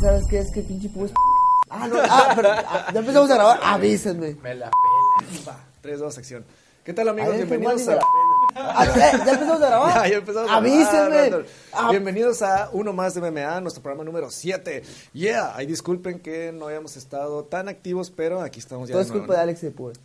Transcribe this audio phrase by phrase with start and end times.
[0.00, 1.12] Es que sabes qué es que pinche pues.
[1.68, 3.60] Ah, no, ah, pero ah, ya empezamos a grabar.
[3.62, 4.34] Avísenme.
[4.42, 5.46] Me la pelas.
[5.46, 6.44] Va, 3, 2, sección.
[6.82, 7.34] ¿Qué tal, amigos?
[7.34, 7.98] A ver, Bienvenidos a...
[8.54, 9.94] Ah, ya, ya empezamos a grabar.
[10.04, 11.44] Ya, ya empezamos a Avísenme.
[11.74, 14.82] Ah, Bienvenidos a uno más de MMA, nuestro programa número 7.
[15.12, 19.12] Yeah, ay, disculpen que no hayamos estado tan activos, pero aquí estamos ya todo es
[19.12, 19.40] culpa de.
[19.40, 20.00] Alex de pues.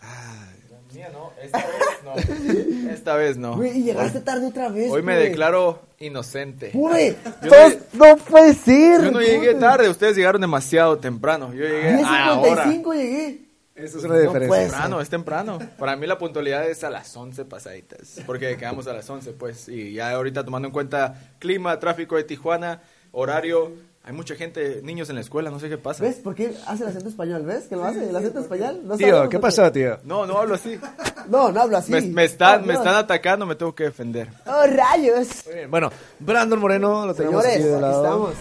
[0.95, 2.90] Mía no, esta vez no.
[2.91, 3.55] Esta vez no.
[3.58, 4.90] Güey, y llegaste tarde otra vez.
[4.90, 5.30] Hoy me güey.
[5.30, 6.71] declaro inocente.
[6.73, 9.04] Güey, Yo todos, no puede ser.
[9.04, 9.59] Yo no llegué güey.
[9.59, 11.54] tarde, ustedes llegaron demasiado temprano.
[11.54, 12.65] Yo llegué a ahora.
[12.65, 13.46] 10.55 llegué.
[13.76, 14.48] Esa es una diferencia.
[14.48, 14.71] puede ser.
[14.71, 15.60] Temprano, es temprano.
[15.77, 18.21] Para mí la puntualidad es a las 11 pasaditas.
[18.26, 19.68] Porque quedamos a las 11, pues.
[19.68, 23.74] Y ya ahorita tomando en cuenta clima, tráfico de Tijuana, horario.
[24.08, 26.04] Hay mucha gente, niños en la escuela, no sé qué pasa.
[26.04, 27.44] ¿Ves por qué hace el acento español?
[27.44, 28.08] ¿Ves que lo hace?
[28.08, 28.82] ¿El acento español?
[28.84, 29.98] No Tío, ¿qué pasó, tío?
[30.04, 30.80] No, no hablo así.
[31.28, 31.92] No, no hablo así.
[31.92, 34.30] Me, me están, Oh, me están atacando, me tengo que defender.
[34.46, 35.46] ¡Oh, rayos!
[35.48, 35.90] Muy bien, Bueno,
[36.20, 38.04] Brandon Moreno lo tenemos Señores, aquí de aquí lado.
[38.32, 38.36] estamos.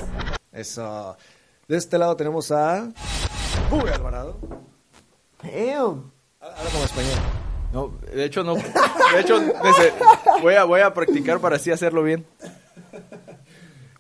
[0.53, 1.17] Eso.
[1.67, 2.87] De este lado tenemos a...
[3.71, 4.37] Uy, Alvarado.
[5.43, 6.13] Damn.
[6.41, 7.15] Habla como español.
[7.73, 8.55] No, de hecho no.
[8.55, 9.93] De hecho, desde-
[10.43, 12.27] voy a, voy a practicar para así hacerlo bien.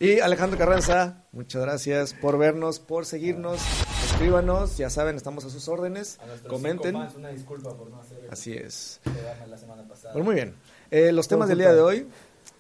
[0.01, 3.61] Y Alejandro Carranza, muchas gracias por vernos, por seguirnos.
[4.05, 6.19] Escríbanos, ya saben, estamos a sus órdenes.
[6.49, 6.97] Comenten.
[6.97, 9.01] una disculpa por no hacer Así es.
[9.05, 10.13] el programa la semana pasada.
[10.15, 10.55] Bueno, muy bien.
[10.91, 12.09] Eh, los temas del día de hoy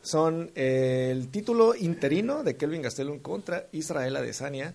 [0.00, 4.74] son eh, el título interino de Kelvin Gastelum contra Israel Adesanya.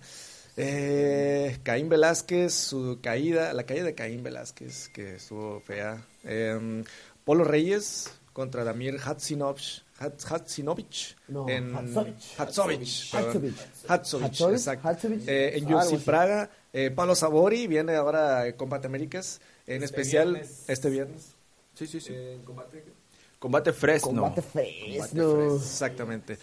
[0.57, 6.05] Eh, Caín Velázquez, su caída, la caída de Caín Velázquez, que estuvo fea.
[6.25, 6.83] Eh,
[7.23, 9.85] Polo Reyes contra Damir Hatsinovich.
[9.99, 12.39] Hatsinovich No, en Hatsovich.
[12.39, 13.29] Hatsovich, perdón.
[13.29, 13.55] Hatsovich.
[13.87, 15.07] Hatsovich, Hatsovich, exacto.
[15.27, 15.97] Eh, en UFC.
[16.05, 20.63] Praga, eh, Pablo Sabori viene ahora a Combate Américas, en Este especial viernes.
[20.67, 21.35] este viernes.
[21.75, 22.13] Sí, sí, sí.
[22.13, 22.83] Eh, en combate.
[23.39, 24.09] Combate Fresno.
[24.21, 25.55] Combate fresno.
[25.55, 26.37] Exactamente.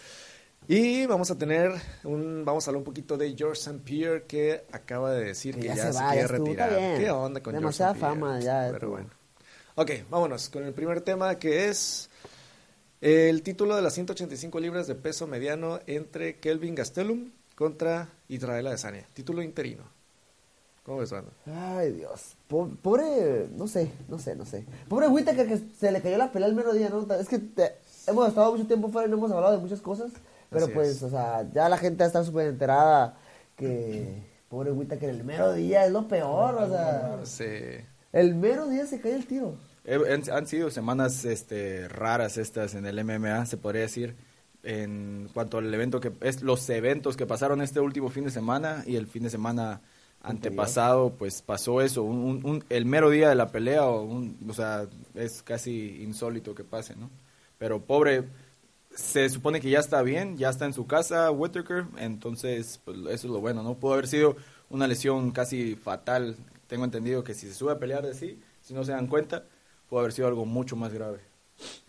[0.67, 1.71] Y vamos a tener
[2.03, 3.79] un, vamos a hablar un poquito de George St.
[3.85, 6.69] Pierre que acaba de decir que, Que ya, ya se, se va, quiere retirar.
[6.97, 8.19] ¿Qué onda con Demasiada George St.
[8.19, 8.33] Pierre?
[8.33, 9.09] fama, ya Pero bueno.
[9.75, 12.09] Ok, vámonos con el primer tema que es
[13.01, 19.07] el título de las 185 libras de peso mediano entre Kelvin Gastelum contra Israel Adesanya.
[19.13, 19.83] Título interino.
[20.83, 21.33] ¿Cómo ves, Brandon?
[21.53, 22.35] Ay, Dios.
[22.47, 24.65] Po- Pobre, no sé, no sé, no sé.
[24.87, 27.05] Pobre Whittaker que se le cayó la pelea el mero día, ¿no?
[27.15, 27.75] Es que te-
[28.07, 30.11] hemos estado mucho tiempo fuera y no hemos hablado de muchas cosas.
[30.49, 31.03] Pero Así pues, es.
[31.03, 33.17] o sea, ya la gente está súper enterada
[33.57, 37.19] que pobre Whittaker el mero día es lo peor, o sea.
[37.25, 37.83] Sí.
[38.13, 39.55] El mero día se cae el tiro.
[39.87, 44.15] Han, sido semanas este, raras estas en el MMA, se podría decir,
[44.63, 48.83] en cuanto al evento que es los eventos que pasaron este último fin de semana
[48.85, 49.79] y el fin de semana
[50.21, 54.37] antepasado, pues pasó eso, un, un- un- el mero día de la pelea, o, un-
[54.49, 57.09] o sea, es casi insólito que pase, ¿no?
[57.57, 58.25] Pero pobre,
[58.93, 63.09] se supone que ya está bien, ya está en su casa, Whittaker, entonces pues, eso
[63.09, 63.75] es lo bueno, ¿no?
[63.75, 64.35] Pudo haber sido
[64.69, 66.35] una lesión casi fatal,
[66.67, 69.45] tengo entendido que si se sube a pelear de sí, si no se dan cuenta,
[69.89, 71.19] pudo haber sido algo mucho más grave.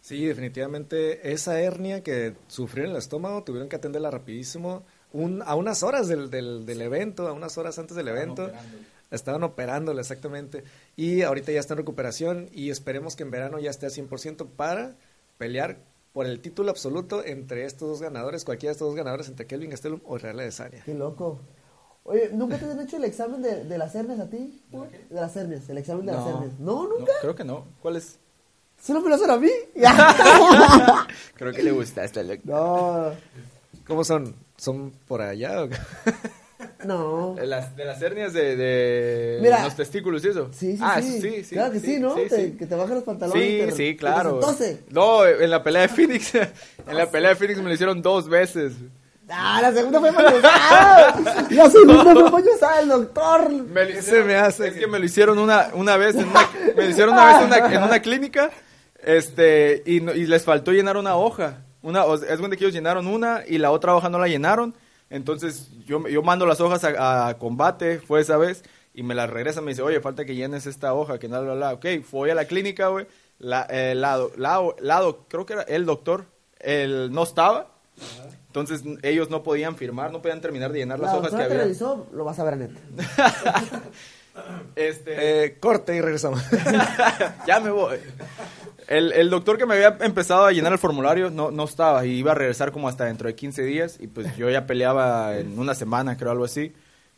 [0.01, 5.55] Sí, definitivamente esa hernia que sufrió en el estómago tuvieron que atenderla rapidísimo un, a
[5.55, 8.51] unas horas del, del, del evento, a unas horas antes del evento.
[9.11, 10.65] Estaban operándola exactamente
[10.97, 14.47] y ahorita ya está en recuperación y esperemos que en verano ya esté al 100%
[14.49, 14.97] para
[15.39, 15.79] pelear
[16.13, 19.71] por el título absoluto entre estos dos ganadores, cualquiera de estos dos ganadores, entre Kelvin
[19.71, 20.83] Gastelum o Israel Adesanya.
[20.85, 21.41] Qué loco.
[22.11, 24.63] Oye, ¿nunca te han hecho el examen de, de las hernias a ti?
[24.71, 24.79] ¿De,
[25.11, 26.59] las hernias, el examen de las hernias.
[26.59, 27.13] No, no, nunca.
[27.21, 27.67] creo que no.
[27.83, 28.19] ¿Cuál es?
[28.83, 29.51] ¿Solo me lo hacen a mí?
[31.35, 32.41] Creo que le gusta esta look.
[32.45, 33.11] no,
[33.87, 34.35] ¿Cómo son?
[34.57, 35.65] ¿Son por allá?
[35.65, 35.77] o qué?
[36.87, 37.35] no.
[37.35, 39.65] De las, de las hernias de, de Mira.
[39.65, 40.49] los testículos y eso.
[40.53, 41.21] Sí, sí, ah, sí.
[41.21, 41.55] sí, sí.
[41.57, 42.15] Claro que sí, ¿no?
[42.15, 42.57] Te- sí.
[42.57, 43.43] Que te bajan los pantalones.
[43.43, 44.35] Sí, te- sí, te claro.
[44.37, 48.01] Entonces, No, en la pelea de Phoenix, en la pelea de Phoenix me lo hicieron
[48.01, 48.73] dos veces.
[49.31, 51.47] Ah, la segunda fue mayosada.
[51.51, 53.51] La segunda fue mayosada, el doctor.
[53.51, 56.49] Me lo Se me hace Es que- me lo hicieron una, una vez en una,
[56.77, 58.51] me lo hicieron una vez en una, en una clínica,
[59.03, 61.59] este, y, no- y les faltó llenar una hoja.
[61.83, 64.29] Una, o sea, es donde que ellos llenaron una y la otra hoja no la
[64.29, 64.75] llenaron.
[65.11, 69.31] Entonces yo, yo mando las hojas a, a combate, fue esa vez, y me las
[69.31, 71.73] regresan, me dice, oye, falta que llenes esta hoja, que nada, bla, bla.
[71.75, 73.07] Ok, fui a la clínica, güey,
[73.39, 76.25] la, eh, la, la, la creo que era el doctor,
[76.59, 77.69] él no estaba,
[78.49, 81.59] Entonces ellos no podían firmar, no podían terminar de llenar las La hojas que había.
[81.63, 82.71] revisó, lo vas a ver a net.
[84.77, 86.41] Este, Eh, corte y regresamos.
[87.47, 87.99] ya me voy.
[88.87, 92.13] El, el doctor que me había empezado a llenar el formulario no, no estaba y
[92.13, 95.59] iba a regresar como hasta dentro de 15 días y pues yo ya peleaba en
[95.59, 96.73] una semana, creo, algo así.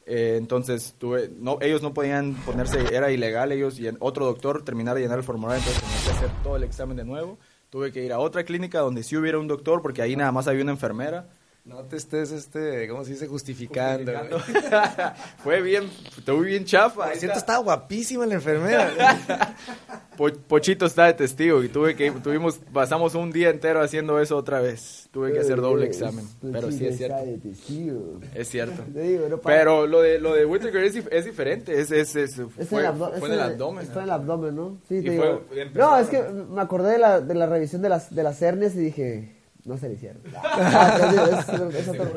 [0.06, 4.64] Eh, entonces tuve, no, ellos no podían ponerse, era ilegal ellos y en- otro doctor
[4.64, 7.38] terminar de llenar el formulario, entonces tenía que hacer todo el examen de nuevo.
[7.70, 10.48] Tuve que ir a otra clínica donde sí hubiera un doctor porque ahí nada más
[10.48, 11.28] había una enfermera.
[11.62, 13.26] No te estés, este, ¿cómo se dice?
[13.28, 14.12] Justificando.
[15.44, 15.84] Fue bien,
[16.16, 17.06] estuve bien chafa.
[17.08, 19.54] Por cierto, estaba guapísima la enfermera.
[20.16, 24.36] Po- Pochito está de testigo y tuve que tuvimos pasamos un día entero haciendo eso
[24.36, 25.08] otra vez.
[25.12, 27.16] Tuve que hacer doble examen, pero sí es cierto.
[28.34, 28.82] Es cierto.
[29.44, 32.80] Pero lo de lo de Whittaker es, dif- es diferente, es, es, es- Es fue,
[32.80, 33.86] el abdo- fue es en el abdomen.
[33.86, 34.78] Fue en el abdomen, ¿no?
[34.88, 35.42] Sí, te digo.
[35.74, 38.74] No, es que me acordé de la, de la revisión de las, de las hernias
[38.74, 40.22] y dije, no se le hicieron.
[40.34, 40.98] Ah,
[41.72, 42.10] es- es otro-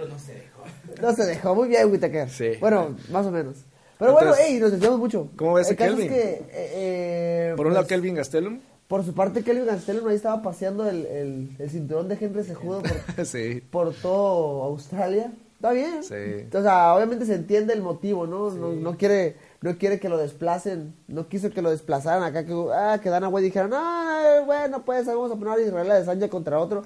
[1.02, 2.30] No se dejó, muy bien, Whittaker.
[2.30, 2.52] Sí.
[2.60, 3.58] Bueno, más o menos.
[4.00, 5.30] Pero bueno, Entonces, ey, nos desviamos mucho.
[5.38, 6.06] ¿cómo ves a Kelvin?
[6.06, 8.60] Es que, eh, eh, Por un lado, pues, Kelvin Gastelum.
[8.88, 12.82] Por su parte, Kelvin Gastelum ahí estaba paseando el, el, el cinturón de Henry Sejudo
[12.82, 13.62] por, sí.
[13.70, 15.32] por todo Australia.
[15.56, 16.04] Está bien.
[16.04, 16.48] Sí.
[16.58, 18.52] O sea, obviamente se entiende el motivo, ¿no?
[18.52, 22.54] No, no quiere no quiere que lo desplacen, no quiso que lo desplazaran acá, que,
[22.76, 26.60] ah, que Dana White dijeron, no, bueno, pues vamos a poner a Israel Adesanya contra
[26.60, 26.84] otro.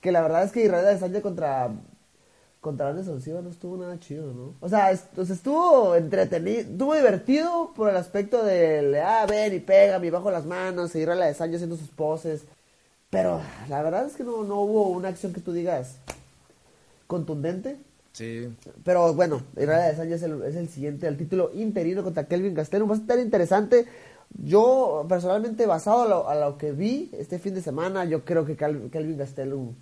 [0.00, 1.70] Que la verdad es que Israel Adesanya contra
[2.60, 4.54] contra Anderson Silva no estuvo nada chido, ¿no?
[4.60, 9.54] O sea, es- o sea, estuvo entretenido, estuvo divertido por el aspecto del, ah, ven
[9.54, 12.42] y pega, y bajo las manos, y Israel Adesanya haciendo sus poses.
[13.10, 15.96] Pero la verdad es que no, no hubo una acción que tú digas
[17.06, 17.76] contundente.
[18.12, 18.48] Sí.
[18.84, 22.90] Pero bueno, Israel Adesanya es el, es el siguiente al título interino contra Kelvin Gastelum.
[22.90, 23.86] Va a estar interesante.
[24.44, 28.44] Yo, personalmente, basado a lo, a lo que vi este fin de semana, yo creo
[28.44, 29.74] que Cal- Kelvin Gastelum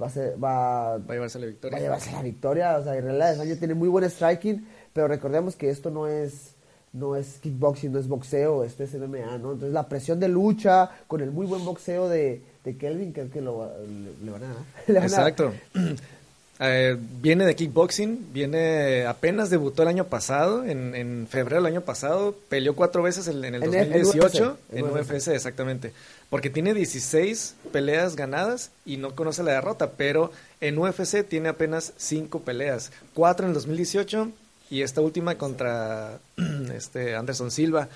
[0.00, 1.76] va a, ser, va, Va a llevarse la victoria.
[1.76, 2.76] va a llevarse la victoria.
[2.78, 6.54] O sea, Israel Adesanya tiene muy buen striking, pero recordemos que esto no es
[6.94, 9.52] no es kickboxing, no es boxeo, esto es MMA, ¿no?
[9.52, 13.40] Entonces la presión de lucha con el muy buen boxeo de, de Kelvin, creo que
[13.40, 14.54] lo, le, le van a.
[14.88, 15.52] Le van a- Exacto.
[16.60, 21.80] Eh, viene de kickboxing, viene apenas debutó el año pasado, en, en febrero del año
[21.80, 25.28] pasado, peleó cuatro veces en, en el En F- en 2018 UFC, en en UFC,
[25.28, 25.92] exactamente,
[26.30, 31.94] porque tiene 16 peleas ganadas y no conoce la derrota, pero en UFC tiene apenas
[31.96, 34.30] cinco peleas, cuatro en el 2018
[34.70, 36.18] y esta última contra
[36.76, 37.88] este Anderson Silva.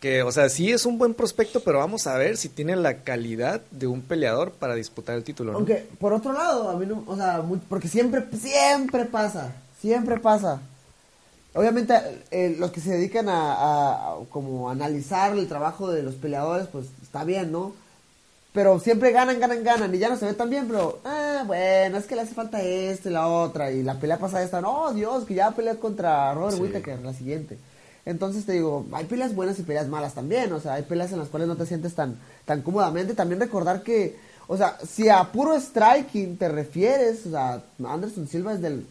[0.00, 2.98] Que, o sea, sí es un buen prospecto, pero vamos a ver si tiene la
[3.02, 5.50] calidad de un peleador para disputar el título.
[5.52, 5.58] ¿no?
[5.58, 10.20] Aunque, por otro lado, a mí no, o sea, muy- porque siempre, siempre pasa, siempre
[10.20, 10.60] pasa.
[11.54, 11.94] Obviamente,
[12.30, 16.68] eh, los que se dedican a, a- a como analizar el trabajo de los peleadores,
[16.70, 17.72] pues está bien, ¿no?
[18.52, 21.96] Pero siempre ganan, ganan, ganan, y ya no se ve tan bien, pero, ah, bueno,
[21.98, 24.92] es que le hace falta esto y la otra, y la pelea pasada esta, no,
[24.92, 26.62] Dios, que ya peleó contra Robert Sí.
[26.62, 27.58] Whittaker, la siguiente.
[28.08, 31.18] Entonces te digo, hay peleas buenas y peleas malas también, o sea, hay peleas en
[31.18, 33.12] las cuales no te sientes tan, tan cómodamente.
[33.12, 34.16] También recordar que,
[34.46, 38.86] o sea, si a puro striking te refieres, o sea, Anderson Silva es del,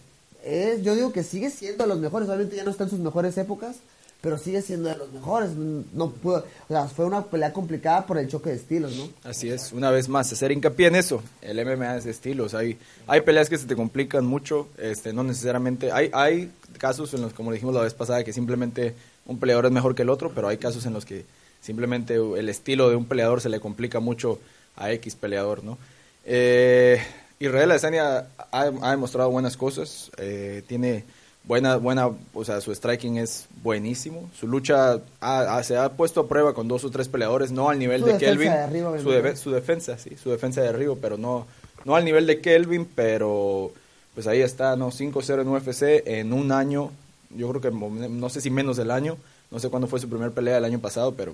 [0.46, 3.00] es, yo digo que sigue siendo de los mejores, obviamente ya no está en sus
[3.00, 3.78] mejores épocas,
[4.22, 5.52] pero sigue siendo de los mejores.
[5.52, 9.10] No pudo, o sea, fue una pelea complicada por el choque de estilos, ¿no?
[9.24, 11.22] Así es, una vez más, hacer hincapié en eso.
[11.42, 12.54] El MMA es de estilos.
[12.54, 15.92] Hay, hay peleas que se te complican mucho, este, no necesariamente.
[15.92, 18.96] Hay, hay casos en los, como dijimos la vez pasada, que simplemente
[19.26, 21.26] un peleador es mejor que el otro, pero hay casos en los que
[21.62, 24.40] simplemente el estilo de un peleador se le complica mucho
[24.76, 25.78] a X peleador, ¿no?
[26.26, 27.02] Eh,
[27.40, 31.04] Israel Adesanya ha, ha demostrado buenas cosas, eh, tiene
[31.48, 36.22] buena, buena, o sea, su striking es buenísimo, su lucha ha- ha- se ha puesto
[36.22, 39.36] a prueba con dos o tres peleadores, no al nivel Su de Kelvin, de arriba,
[39.38, 41.48] su, defensa, sí, su defensa de arriba, pero no,
[41.86, 43.72] no al nivel de Kelvin, pero
[44.14, 44.92] pues ahí está, ¿no?
[44.92, 46.92] 5-0 en UFC en un año,
[47.30, 49.16] yo creo que no sé si menos del año,
[49.52, 51.34] no sé cuándo fue su primer pelea el año pasado, pero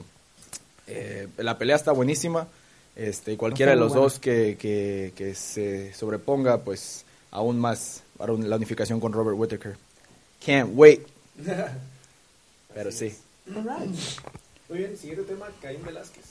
[0.88, 2.48] eh, la pelea está buenísima,
[2.96, 8.58] este, cualquiera de los dos que, que, que se sobreponga, pues aún más para la
[8.58, 9.76] unificación con Robert Whittaker.
[10.46, 11.02] Can't wait.
[12.74, 13.14] Pero sí.
[14.70, 16.24] Muy bien, siguiente tema, Caín Velázquez.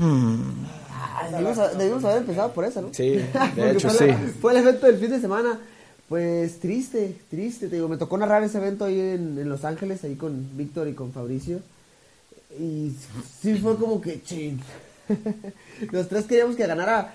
[0.00, 2.92] Ah, debimos, ha- debimos haber empezado por eso, ¿no?
[2.92, 3.10] Sí,
[3.56, 4.06] de hecho fue sí.
[4.06, 5.60] la- fue el evento del fin de semana.
[6.08, 10.04] Pues triste, triste, te digo, me tocó narrar ese evento ahí en, en Los Ángeles,
[10.04, 11.60] ahí con Víctor y con Fabricio.
[12.58, 12.92] Y
[13.40, 14.60] sí fue como que, ching.
[15.92, 17.14] Los tres queríamos que ganara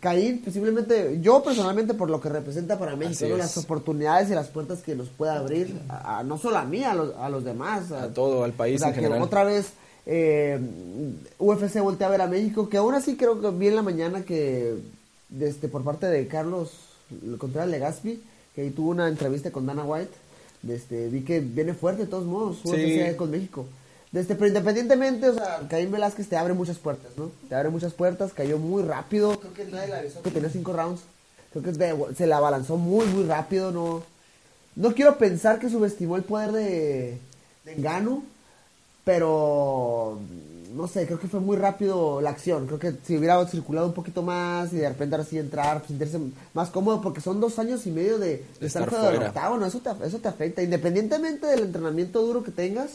[0.00, 4.80] Caín, posiblemente, yo personalmente por lo que representa para México, las oportunidades y las puertas
[4.82, 7.92] que nos puede abrir, a- a- no solo a mí, a los, a los demás.
[7.92, 9.22] A todo, al país o sea, en que general.
[9.22, 9.68] otra vez
[10.04, 10.58] eh,
[11.38, 14.22] UFC voltea a ver a México, que aún así creo que vi en la mañana
[14.22, 14.74] que
[15.28, 16.72] de este, por parte de Carlos
[17.38, 18.20] Contreras Legaspi,
[18.54, 20.10] que ahí tuvo una entrevista con Dana White.
[20.62, 22.68] De este, vi que viene fuerte de todos modos, Sí.
[22.70, 23.64] UFC con México.
[24.12, 27.30] De este, pero independientemente, o sea, Caín Velázquez te abre muchas puertas, ¿no?
[27.48, 30.72] Te abre muchas puertas, cayó muy rápido, creo que nadie le avisó que tenía cinco
[30.74, 31.00] rounds.
[31.52, 34.02] Creo que de- se la abalanzó muy, muy rápido, no...
[34.74, 37.18] No quiero pensar que subestimó el poder de,
[37.64, 38.22] de Ngannou,
[39.04, 40.18] pero
[40.74, 42.66] no sé, creo que fue muy rápido la acción.
[42.66, 46.18] Creo que si hubiera circulado un poquito más y de repente ahora sí entrar, sentirse
[46.54, 49.16] más cómodo, porque son dos años y medio de, de De estar estar fuera del
[49.16, 49.28] fuera.
[49.30, 50.62] octágono, eso te, eso te afecta.
[50.62, 52.92] Independientemente del entrenamiento duro que tengas,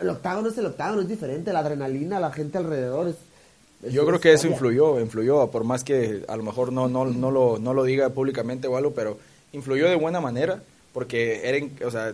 [0.00, 3.08] el octágono es el octágono, es diferente, la adrenalina, la gente alrededor.
[3.08, 3.16] Es,
[3.84, 7.04] es Yo creo que eso influyó, influyó, por más que a lo mejor no, no,
[7.06, 9.18] no, lo, no lo diga públicamente o algo, pero
[9.52, 12.12] influyó de buena manera, porque era, in- o sea,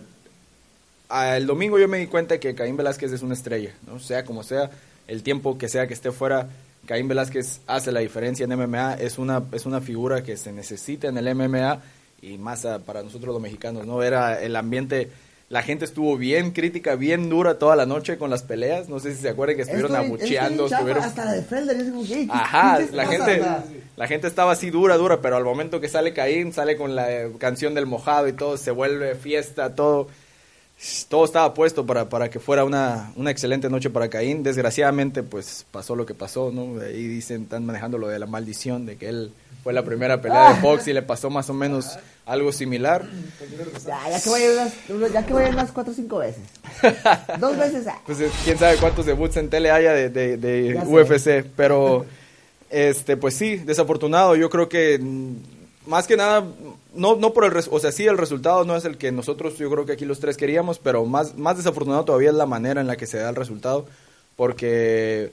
[1.35, 3.99] el domingo yo me di cuenta que Caín Velázquez es una estrella, ¿no?
[3.99, 4.69] Sea como sea,
[5.07, 6.47] el tiempo que sea que esté fuera,
[6.85, 11.07] Caín Velázquez hace la diferencia en MMA, es una, es una figura que se necesita
[11.07, 11.81] en el MMA
[12.21, 14.03] y más a- para nosotros los mexicanos, ¿no?
[14.03, 15.09] Era el ambiente...
[15.49, 18.87] La gente estuvo bien crítica, bien dura toda la noche con las peleas.
[18.87, 21.03] No sé si se acuerdan que estuvieron Esto- esto abucheando, estuvieron...
[21.03, 23.45] Hasta la de Felder, yo digo, "Ey, ¿qué- Ajá, qué la pasa?" gente,
[23.97, 27.07] la gente estaba así dura, dura, pero al momento que sale Caín, sale con la
[27.39, 30.07] canción del mojado y todo, se vuelve fiesta, todo.
[31.09, 34.43] Todo estaba puesto para, para que fuera una, una excelente noche para Caín.
[34.43, 36.79] Desgraciadamente, pues pasó lo que pasó, ¿no?
[36.81, 40.53] Ahí dicen, están manejando lo de la maldición, de que él fue la primera pelea
[40.53, 43.05] de box y le pasó más o menos algo similar.
[43.85, 46.43] Ya, ya que vayan unas, ya que vayan unas cuatro o cinco veces.
[47.39, 47.85] Dos veces.
[47.87, 47.99] ah.
[48.05, 50.87] Pues eh, quién sabe cuántos debuts en tele haya de, de, de Ya sé.
[51.43, 52.05] UFC, pero
[52.69, 55.35] este pues sí, desafortunado, yo creo que mm,
[55.85, 56.45] más que nada
[56.93, 59.69] no no por el o sea, sí el resultado no es el que nosotros yo
[59.69, 62.87] creo que aquí los tres queríamos, pero más más desafortunado todavía es la manera en
[62.87, 63.85] la que se da el resultado
[64.35, 65.31] porque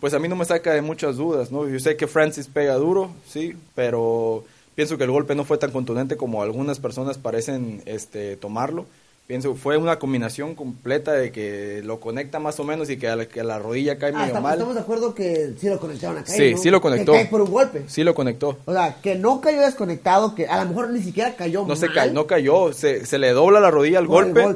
[0.00, 1.68] pues a mí no me saca de muchas dudas, ¿no?
[1.68, 5.72] Yo sé que Francis pega duro, sí, pero pienso que el golpe no fue tan
[5.72, 8.86] contundente como algunas personas parecen este tomarlo.
[9.28, 13.14] Pienso fue una combinación completa de que lo conecta más o menos y que a
[13.14, 14.54] la, que a la rodilla cae medio mal.
[14.54, 16.58] estamos de acuerdo que sí lo conectaron a Caín, Sí, ¿no?
[16.62, 17.12] sí lo conectó.
[17.12, 17.82] Que cae por un golpe.
[17.88, 18.56] Sí lo conectó.
[18.64, 21.88] O sea, que no cayó desconectado, que a lo mejor ni siquiera cayó No se
[21.88, 24.46] mal ca- no cayó, se, se le dobla la rodilla al golpe.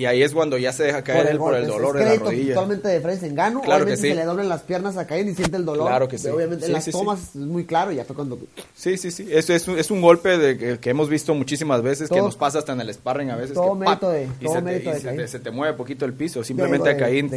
[0.00, 2.22] Y ahí es cuando ya se deja caer él por el dolor es de la
[2.24, 2.54] rodilla.
[2.54, 3.60] totalmente de Francis Engano.
[3.60, 4.08] Claro que Obviamente sí.
[4.08, 5.86] se le doblan las piernas a Caín y siente el dolor.
[5.88, 6.28] Claro que sí.
[6.28, 8.38] Obviamente Sí, en las tomas es muy claro y ya fue cuando...
[8.74, 9.28] Sí, sí, sí.
[9.30, 12.24] Es, es, un, es un golpe de que, que hemos visto muchísimas veces, que Todo-
[12.26, 13.54] nos pasa hasta en el sparring a veces.
[13.54, 15.50] todo que, mérito de- y todo se, te, mérito y de se te- se te
[15.50, 16.42] mueve poquito el piso.
[16.42, 17.30] Simplemente a Caín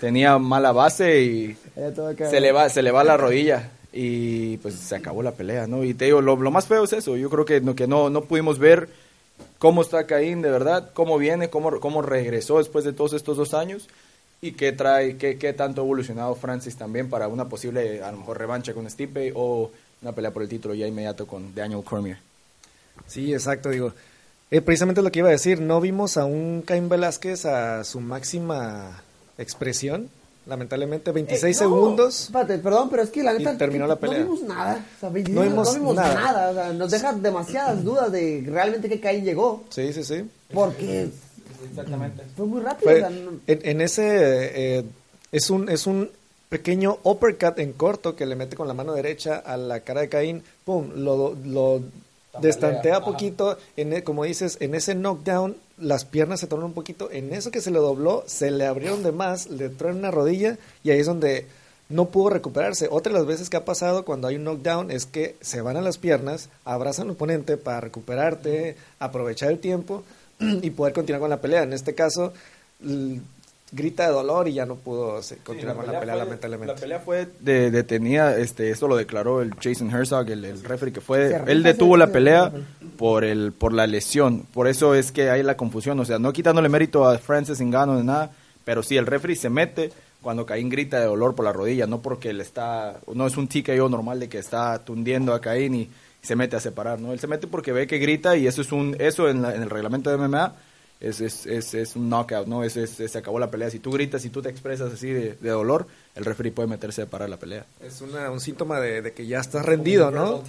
[0.00, 1.56] tenía mala base y
[2.16, 5.66] que- se le va se le va la rodilla y pues se acabó la pelea,
[5.66, 5.84] ¿no?
[5.84, 7.16] Y te digo, lo, lo más feo es eso.
[7.16, 8.88] Yo creo que que no, no pudimos ver
[9.60, 13.54] cómo está Caín de verdad, cómo viene, cómo, cómo regresó después de todos estos dos
[13.54, 13.88] años
[14.40, 18.18] y qué trae, qué, qué tanto ha evolucionado Francis también para una posible, a lo
[18.18, 22.16] mejor, revancha con Stipe o una pelea por el título ya inmediato con Daniel Cormier.
[23.06, 23.92] Sí, exacto, digo.
[24.50, 28.00] Eh, precisamente lo que iba a decir, no vimos a un Caín Velázquez a su
[28.00, 29.02] máxima
[29.36, 30.08] expresión,
[30.46, 32.20] lamentablemente 26 Eh, no, segundos.
[32.24, 33.52] Espérate, perdón, pero es que la neta.
[33.54, 34.18] Y terminó la pelea.
[34.20, 34.84] No vimos nada.
[34.96, 36.14] O sea, 26 No no vimos nada.
[36.14, 36.50] nada.
[36.50, 39.64] O sea, nos deja demasiadas dudas de realmente que Caín llegó.
[39.70, 40.28] Sí, sí, sí.
[40.52, 41.08] Porque
[41.70, 42.22] Exactamente.
[42.36, 42.90] fue muy rápido.
[42.90, 44.84] Fue- o sea, no- en, en ese eh,
[45.32, 46.10] es un es un
[46.48, 50.08] pequeño uppercut en corto que le mete con la mano derecha a la cara de
[50.08, 51.80] Caín, pum, lo, lo
[52.40, 53.04] destantea ajá.
[53.04, 57.32] poquito, en e- como dices, en ese knockdown las piernas se tornan un poquito, en
[57.32, 60.58] eso que se le dobló, se le abrieron de más, le entró en una rodilla
[60.84, 61.46] y ahí es donde
[61.88, 62.88] no pudo recuperarse.
[62.90, 65.76] Otra de las veces que ha pasado cuando hay un knockdown es que se van
[65.76, 70.04] a las piernas, abrazan al oponente para recuperarte, aprovechar el tiempo
[70.38, 71.64] y poder continuar con la pelea.
[71.64, 72.32] En este caso,
[73.72, 76.74] grita de dolor y ya no pudo se- continuar con la pelea, fue- lamentablemente.
[76.74, 80.92] La pelea fue de- detenida, este, esto lo declaró el Jason Herzog, el, el referee
[80.92, 82.52] que fue, él detuvo la pelea
[82.96, 86.32] por el, por la lesión, por eso es que hay la confusión, o sea, no
[86.32, 88.30] quitándole mérito a Francis Ngannou de nada,
[88.64, 92.02] pero sí el referee se mete cuando Caín grita de dolor por la rodilla, no
[92.02, 95.90] porque le está, no es un TKO normal de que está tundiendo a Caín y
[96.20, 97.12] se mete a separar, ¿no?
[97.14, 99.62] Él se mete porque ve que grita y eso es un, eso en, la- en
[99.62, 100.52] el reglamento de MMA
[101.00, 102.62] es, es, es, es un knockout, ¿no?
[102.62, 103.70] Es, es- se acabó la pelea.
[103.70, 107.02] Si tú gritas, si tú te expresas así de, de dolor, el referee puede meterse
[107.02, 107.64] a parar la pelea.
[107.82, 110.42] Es una- un síntoma de, de que ya estás rendido, ¿no?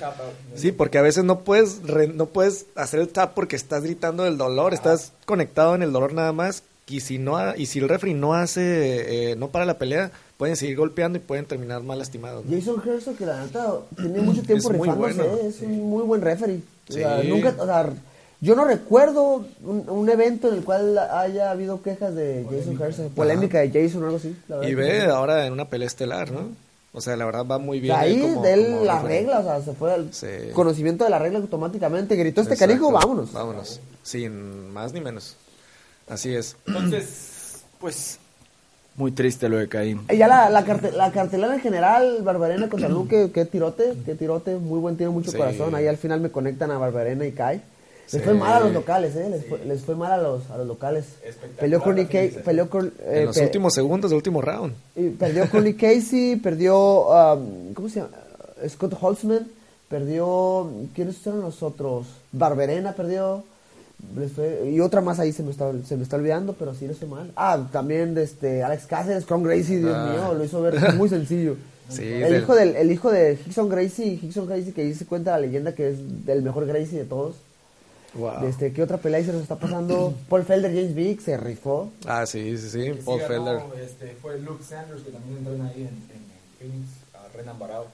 [0.55, 4.23] Sí, porque a veces no puedes re- no puedes hacer el tap porque estás gritando
[4.23, 7.79] del dolor, estás conectado en el dolor nada más y si no ha- y si
[7.79, 11.81] el referee no hace eh, no para la pelea, pueden seguir golpeando y pueden terminar
[11.83, 12.43] mal lastimados.
[12.45, 12.57] ¿no?
[12.57, 15.37] Jason Herzog, que la neta tiene mucho tiempo Es muy rifándose, bueno.
[15.37, 15.47] ¿eh?
[15.47, 16.59] es un muy buen referee.
[16.89, 17.27] O sea, Sí.
[17.29, 17.93] nunca, o sea,
[18.41, 23.11] yo no recuerdo un, un evento en el cual haya habido quejas de Jason Herzog,
[23.11, 24.35] polémica de Jason o algo así.
[24.47, 26.49] la verdad Y ve ahora en una pelea estelar, ¿no?
[26.93, 27.95] O sea, la verdad va muy De bien.
[27.95, 30.27] ahí, como- de él como la regla, o sea, se fue al Sí.
[30.53, 32.15] conocimiento de la regla automáticamente.
[32.17, 33.31] Gritó este canijo, vámonos.
[33.31, 33.79] Vámonos.
[34.03, 35.37] Sin más ni menos.
[36.09, 36.57] Así es.
[36.67, 38.17] Entonces, pues,
[38.97, 40.01] muy triste lo de Caín.
[40.09, 44.15] Y ya la, la, carte- la cartelera en general, Barbarena contra Luque, qué tirote, qué
[44.15, 45.37] tirote, muy buen tiro, mucho Sí.
[45.37, 45.73] corazón.
[45.75, 47.61] Ahí al final me conectan a Barbarena y Kai.
[48.13, 48.25] Les Sí.
[48.25, 49.29] fue mal a los locales, ¿eh?
[49.29, 51.05] Les fue, les fue mal a los, a los locales.
[51.59, 52.87] Peleó con la Nick Casey, peleó con...
[52.99, 54.73] eh, En los pe- últimos segundos del último round.
[54.95, 57.07] y perdió con Nick Casey, perdió...
[57.07, 58.09] um, ¿Cómo se llama?
[58.67, 59.47] Scott Holtzman,
[59.89, 60.69] perdió...
[60.93, 62.07] ¿Quiénes eran los otros?
[62.31, 63.43] Barberena perdió.
[64.17, 66.87] les fue- y otra más ahí se me, está, se me está olvidando, pero sí
[66.87, 67.31] les fue mal.
[67.35, 70.11] Ah, también de este, Alex Cáceres con Gracie, Dios Ah.
[70.11, 71.55] mío, lo hizo ver muy sencillo.
[71.91, 75.31] Sí, el, del- hijo del, el hijo de Hickson Gracie, Hickson Gracie que dice cuenta
[75.31, 77.35] la leyenda que es el mejor Gracie de todos.
[78.13, 78.45] Wow.
[78.45, 80.13] Este, ¿Qué otra pelea ahí se nos está pasando?
[80.29, 81.89] Paul Felder, James Vick, se rifó.
[82.05, 82.91] Ah, sí, sí, sí.
[83.05, 83.61] Paul Felder.
[83.81, 86.21] Este, fue Luke Sanders, que también entró ahí en, en
[86.59, 87.85] Phoenix, a Renan Barao.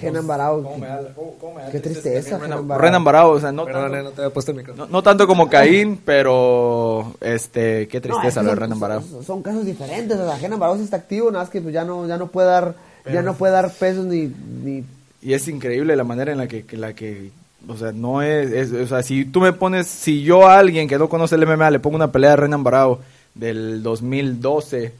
[0.00, 2.82] Renan no- Barao, ¿cómo me da- cómo- cómo me da qué tristeza Renan Barao.
[2.82, 4.86] Renan Barao, o sea, no Perdón, tanto, eh, no te había puesto el micrófono.
[4.86, 9.00] no, no tanto como Caín, pero este, qué No, tristeza que lo de Renan Barao.
[9.02, 10.18] Son, son casos diferentes.
[10.18, 12.26] O sea, Renan Barao sí está activo, nada más que pues ya no, ya no
[12.28, 12.74] puede dar,
[13.10, 14.26] ya no puede dar pesos ni,
[14.62, 14.84] ni
[15.22, 17.30] Y es increíble la manera en la que, que la que
[17.68, 20.88] o sea, no es, es- o sea, si tú me pones, si yo a alguien
[20.88, 23.00] que no conoce el MMA le pongo una pelea de Renan Barao
[23.34, 24.92] del 2012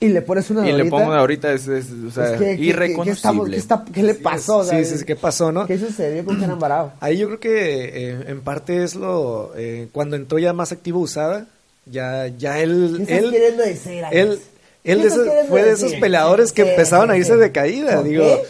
[0.00, 2.62] y le pones una y le pongo una ahorita es, o sea, pues, ¿qué- qué-
[2.62, 3.04] irreconocible.
[3.04, 4.58] qué estamos- qué está- qué le pasó?
[4.58, 5.66] O sea, Sí, sí, sí, ¿qué pasó, no?
[5.66, 6.92] ¿Qué sucedió con Renan Barao?
[7.00, 11.00] Ahí yo creo que eh, en parte es lo eh, cuando entró ya más activo
[11.00, 11.46] usada,
[11.86, 14.20] ya ya él ¿Qué estás él queriendo decir, Alex?
[14.20, 14.40] él
[14.82, 15.86] ¿Qué él de estás esos- queriendo fue de decir?
[15.86, 16.70] esos peleadores que ¿Qué?
[16.70, 18.24] empezaban a irse de caída, ¿Por digo.
[18.24, 18.42] qué?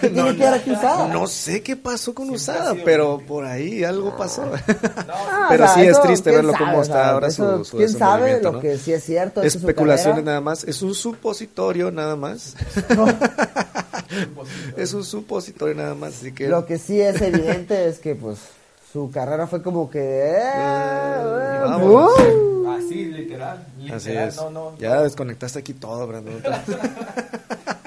[0.00, 1.08] ¿Qué tiene que ver aquí usada?
[1.08, 4.44] No sé qué pasó con Usada, pero por ahí algo pasó.
[5.32, 6.64] Ah, pero o sea, sí es triste ¿quién verlo sabe?
[6.64, 8.60] cómo está ahora eso, su, su ¿Quién sabe lo ¿no?
[8.60, 9.42] que sí es cierto?
[9.42, 12.54] Especulaciones nada más, es un supositorio nada más.
[14.76, 18.38] es un supositorio nada más, así que Lo que sí es evidente es que, pues,
[18.92, 19.98] su carrera fue como que...
[20.00, 22.12] eh, eh, vámonos.
[22.18, 22.70] ¡uh!
[22.70, 23.66] Así, literal.
[23.92, 24.38] así es.
[24.78, 26.40] ya desconectaste aquí todo, Brandon.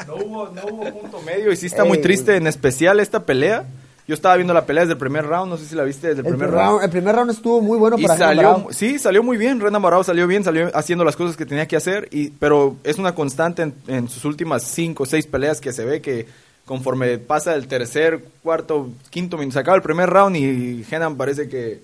[0.08, 3.66] No hubo, no hubo punto medio y sí está muy triste, en especial esta pelea.
[4.06, 6.22] Yo estaba viendo la pelea desde el primer round, no sé si la viste desde
[6.22, 6.68] el, El, primer round.
[6.68, 9.82] round, el primer round estuvo muy bueno Y para salió, sí, salió muy bien, Renan
[9.82, 13.16] Barao salió bien, salió haciendo las cosas que tenía que hacer, y, pero es una
[13.16, 16.26] constante en, en sus últimas cinco o seis peleas que se ve que
[16.66, 21.48] conforme pasa el tercer, cuarto, quinto minuto, se acaba el primer round y Renan parece
[21.48, 21.80] que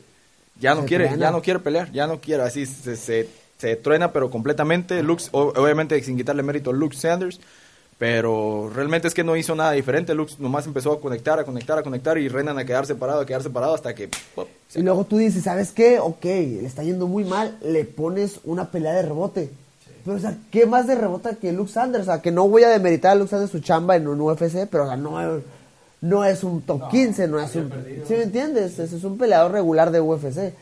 [0.60, 3.78] ya no Se quiere, ya no quiere pelear, ya no quiere, así se, se, se
[3.78, 7.40] truena pero completamente, Lux, obviamente sin quitarle mérito a Luke Sanders,
[8.00, 11.78] pero realmente es que no hizo nada diferente, Lux nomás empezó a conectar, a conectar,
[11.78, 14.10] a conectar y Renan a quedarse parado, a quedarse parado hasta que...
[14.34, 16.00] pop, Y luego tú dices, ¿sabes qué?
[16.00, 19.50] Ok, le está yendo muy mal, le pones una pelea de rebote.
[20.06, 22.04] Pero, o sea, ¿qué más de rebota que Luke Sanders?
[22.04, 24.66] O sea, que no voy a demeritar a Luke Sanders su chamba en un UFC,
[24.72, 25.44] pero, o sea, no, es-
[26.00, 27.70] no es un top 15, no es un...
[28.08, 28.80] ¿Sí me entiendes?
[28.80, 30.54] Es un peleador regular de UFC.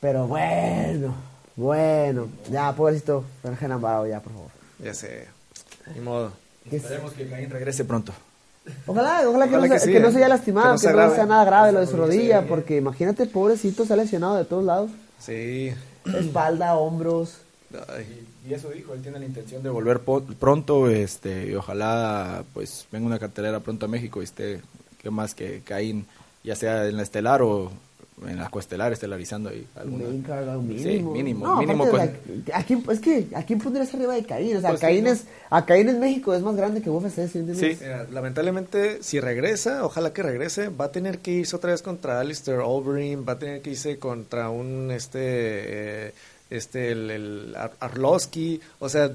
[0.00, 1.14] Pero bueno,
[1.56, 2.28] bueno.
[2.50, 3.24] Ya, pobrecito,
[3.58, 4.50] Renan Barao, ya, por favor.
[4.84, 5.26] ya sé.
[5.94, 6.30] Ni modo.
[6.68, 8.12] Que- Esperemos que Caín regrese pronto.
[8.86, 10.78] Ojalá, ojalá, que, Ojalá no, que se, sí, que no se haya lastimado, Que no
[10.78, 14.36] sea no sea nada grave lo de su rodilla, porque imagínate, pobrecito, se ha lesionado
[14.36, 14.90] de todos lados.
[15.20, 15.72] Sí.
[16.06, 17.38] Espalda, hombros.
[17.94, 20.00] Ay, Y eso dijo, él tiene la intención de volver
[20.38, 24.60] pronto, este, y ojalá pues venga una cartelera pronto a México y esté,
[25.02, 26.06] que más que Caín,
[26.42, 27.70] ya sea en la estelar o
[28.26, 30.04] en la coestelar, estelarizando ahí alguna.
[30.04, 30.10] Sí,
[30.62, 31.12] mínimo.
[31.12, 34.14] mínimo, No, mínimo aparte, con- o sea, ¿a quién- es que, ¿a quién pondrías arriba
[34.14, 34.56] de Caín?
[34.56, 35.10] O sea, Pues sí, Caín ¿no?
[35.10, 37.44] es, a Caín en México es más grande que UFC, ¿sí?
[37.54, 37.78] Sí.
[38.12, 42.60] Lamentablemente, si regresa, ojalá que regrese, va a tener que irse otra vez contra Alistair
[42.60, 46.12] Overeem, va a tener que irse contra un, este, eh,
[46.50, 49.10] este, el, el Arlovsky, o sea,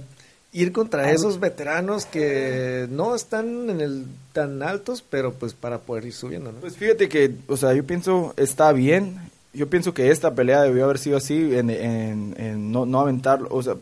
[0.52, 6.06] ir contra esos veteranos que no están en el tan altos, pero pues para poder
[6.06, 6.60] ir subiendo, ¿no?
[6.60, 9.20] Pues fíjate que, o sea, yo pienso, está bien,
[9.54, 13.48] yo pienso que esta pelea debió haber sido así, en, en, en no, no aventarlo,
[13.52, 13.76] o sea,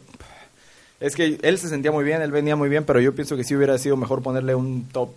[0.99, 3.43] es que él se sentía muy bien, él venía muy bien, pero yo pienso que
[3.43, 5.12] sí hubiera sido mejor ponerle un top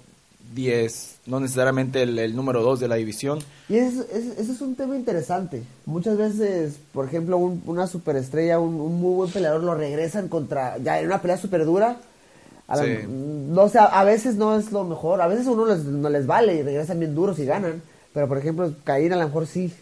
[0.54, 3.38] 10, no necesariamente el, el número 2 de la división.
[3.68, 5.62] Y ese, ese- ese es un tema interesante.
[5.86, 10.76] Muchas veces, por ejemplo, un- una superestrella, un, un muy buen peleador, lo regresan contra,
[10.78, 11.96] ya en una pelea súper dura.
[12.68, 12.90] A la- Sí.
[13.08, 16.26] no sé, a veces no es lo mejor, a veces a uno les, no les
[16.26, 17.82] vale y regresan bien duros y ganan.
[18.12, 19.72] Pero, por ejemplo, Caín a lo mejor sí,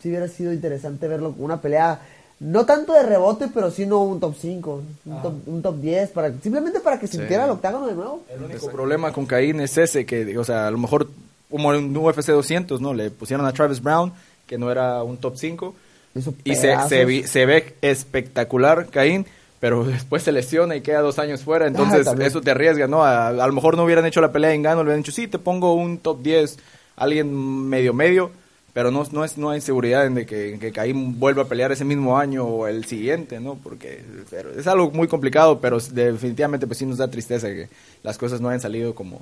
[0.00, 2.00] sí hubiera sido interesante verlo, una pelea,
[2.46, 6.10] no tanto de rebote, pero sí no un top 5, un, top, un top 10,
[6.10, 7.16] para, simplemente para que Sí.
[7.16, 8.22] sintiera el octágono de nuevo.
[8.34, 11.08] El único problema con Caín es ese, que, o sea, a lo mejor
[11.50, 12.92] como en un UFC 200, ¿no?
[12.92, 14.12] Le pusieron a Travis Brown,
[14.46, 15.74] que no era un top 5,
[16.14, 17.74] Hizo y se, se, vi- se ve
[18.18, 19.26] espectacular Caín,
[19.60, 22.28] pero después se lesiona y queda dos años fuera, entonces también.
[22.28, 23.04] eso te arriesga, ¿no?
[23.04, 25.26] A, a lo mejor no hubieran hecho la pelea de Engano, le hubieran dicho, sí,
[25.28, 26.58] te pongo un top 10,
[26.96, 27.34] alguien
[27.68, 28.30] medio medio,
[28.74, 31.48] pero no, no, es, no hay seguridad en de que, en que Caín vuelva a
[31.48, 33.54] pelear ese mismo año o el siguiente, ¿no?
[33.54, 37.68] Porque pero es algo muy complicado, pero definitivamente pues sí nos da tristeza que
[38.02, 39.20] las cosas no hayan salido como,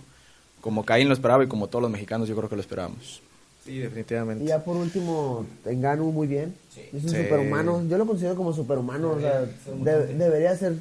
[0.61, 3.21] como Caín lo esperaba y como todos los mexicanos yo creo que lo esperábamos.
[3.65, 4.43] Sí, definitivamente.
[4.43, 6.53] Y ya por último, Engano muy bien.
[6.93, 7.17] Es un Sí.
[7.19, 7.87] superhumano.
[7.88, 9.12] Yo lo considero como superhumano.
[9.12, 10.75] O sea, de- debería ser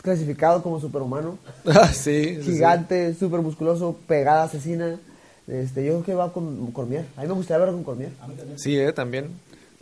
[0.00, 1.36] clasificado como superhumano.
[1.66, 2.52] Ah, sí, sí, sí.
[2.52, 4.98] Gigante, súper musculoso, pegada asesina.
[5.46, 7.04] Este, yo creo que va con Cormier.
[7.16, 8.10] A mí me gustaría verlo con Cormier.
[8.56, 9.30] Sí, eh, también.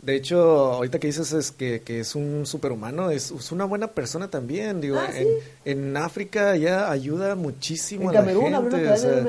[0.01, 0.41] De hecho,
[0.73, 4.81] ahorita que dices es que, que es un superhumano, es, es una buena persona también.
[4.81, 5.27] Digo, Ah, en,
[5.63, 8.89] en África ya ayuda muchísimo En a la Camerún gente.
[8.89, 9.25] o sea,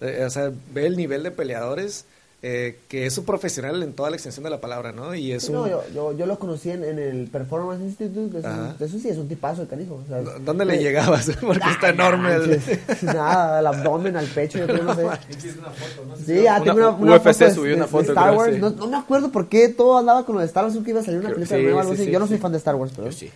[0.00, 2.06] eh, o sea, ve el nivel de peleadores,
[2.40, 5.12] eh, que es un profesional en toda la extensión de la palabra, ¿no?
[5.12, 5.70] Y es No, un...
[5.70, 8.38] yo, yo, yo lo conocí en, en el Performance Institute.
[8.38, 8.48] Eso,
[8.78, 10.00] eso sí es un tipazo de canijo.
[10.04, 11.28] o sea, ¿Dónde le llegabas?
[11.40, 12.32] Porque está ah, enorme.
[12.34, 12.60] el-
[13.02, 15.02] Nada, al abdomen, al pecho, yo creo, no sé.
[16.26, 18.26] Sí, ah, Una- tengo una, una UFC foto de- subió de- una de foto, Star
[18.28, 18.54] creo, Wars.
[18.54, 18.60] sí.
[18.60, 20.76] No, no me acuerdo por qué todo andaba con lo de Star Wars.
[20.84, 22.04] Que iba a salir una película sí, nueva, algo sí, así.
[22.06, 22.32] sí, Yo no sí.
[22.34, 23.08] soy fan de Star Wars, pero.
[23.08, 23.30] Yo sí.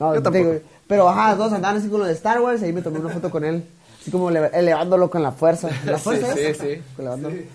[0.00, 2.72] No, Yo digo, pero ajá, todos andaban así con lo de Star Wars y ahí
[2.72, 3.62] me tomé una foto con él.
[4.02, 5.70] Así como elevándolo con la fuerza.
[5.86, 6.58] ¿La fuerza Sí, es?
[6.58, 6.82] sí, sí.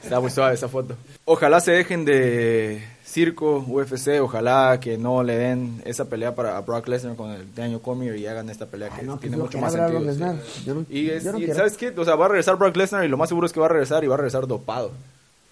[0.04, 0.96] Está muy suave esa foto.
[1.26, 6.62] Ojalá se dejen de circo, UFC, ojalá que no le den esa pelea para a
[6.62, 9.38] Brock Lesnar con el Daniel Cormier y hagan esta pelea que Ay, no, pues tiene
[9.38, 10.00] lo mucho más sentido.
[10.00, 10.06] Sí.
[10.06, 10.36] Lesnar.
[10.66, 11.56] Yo no- y es- yo no y quiero.
[11.58, 11.90] ¿sabes qué?
[11.98, 13.70] O sea, va a regresar Brock Lesnar y lo más seguro es que va a
[13.70, 14.92] regresar y va a regresar dopado.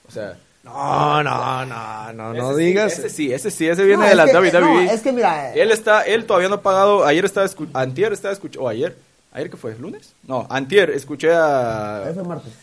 [0.08, 2.93] O sea, No, no, no, no, no ese sí, digas.
[2.99, 4.62] ese sí, ese sí, ese viene No, de la que- WWE.
[4.62, 8.34] no, es que mira, Él está, él todavía no ha pagado, ayer estaba, antier estaba
[8.34, 8.95] escuchando, o ayer,
[9.36, 9.76] ¿ayer qué fue?
[9.78, 10.13] ¿Lunes?
[10.28, 12.02] No, antier, escuché a...
[12.04, 12.54] Ayer fue martes.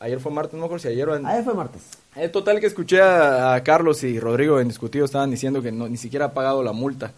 [0.00, 1.82] Ayer fue martes, no me acuerdo si ayer o Ayer fue martes.
[2.16, 5.88] El total que escuché a, a Carlos y Rodrigo en discutido estaban diciendo que no,
[5.88, 7.12] ni siquiera ha pagado la multa.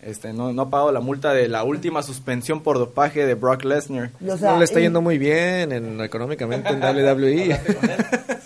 [0.00, 3.64] Este, no, no ha pagado la multa de la última suspensión por dopaje de Brock
[3.64, 4.10] Lesnar.
[4.20, 7.60] Y, o sea, no le está y- yendo muy bien en, económicamente en WWE.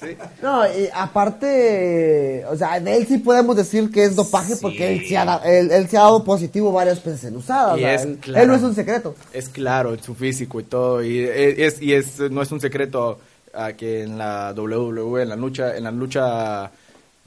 [0.09, 0.17] Sí.
[0.43, 5.05] No, y aparte, o sea, de él sí podemos decir que es dopaje porque él,
[5.07, 7.75] sí ha da- él, él se ha dado positivo varias veces en usada.
[7.75, 8.43] o Y sea, es él, claro.
[8.43, 9.15] él no es un secreto.
[9.33, 11.03] Es claro en su físico y todo.
[11.03, 13.19] Y es, y es, no es un secreto
[13.55, 16.71] a que en la WWE, en la lucha, en la lucha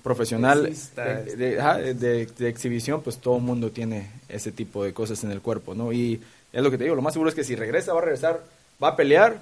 [0.03, 1.93] profesional Exista de, este.
[1.93, 5.75] de- de exhibición, pues todo el mundo tiene ese tipo de cosas en el cuerpo,
[5.75, 5.91] ¿no?
[5.93, 6.19] Y
[6.51, 8.41] es lo que te digo, lo más seguro es que si regresa, va a regresar,
[8.83, 9.37] va a pelear,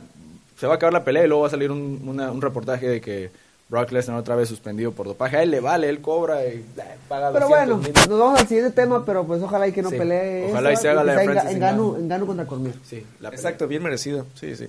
[0.60, 2.88] se va a acabar la pelea y luego va a salir un, una- un reportaje
[2.88, 3.32] de que
[3.70, 5.38] Brock Lesnar otra vez suspendido por dopaje.
[5.38, 6.64] A él le vale, él cobra y eh,
[7.08, 7.94] paga Pero 200 bueno, mil.
[8.10, 10.48] nos vamos al siguiente tema, pero pues ojalá y que no Sí, pelee.
[10.50, 11.96] ojalá y se haga la que de sea Francis en Gano, Ngannou.
[12.02, 12.74] en Gano contra Cormier.
[12.84, 13.30] Sí, la.
[13.30, 14.26] Exacto, bien merecido.
[14.34, 14.68] Sí, sí.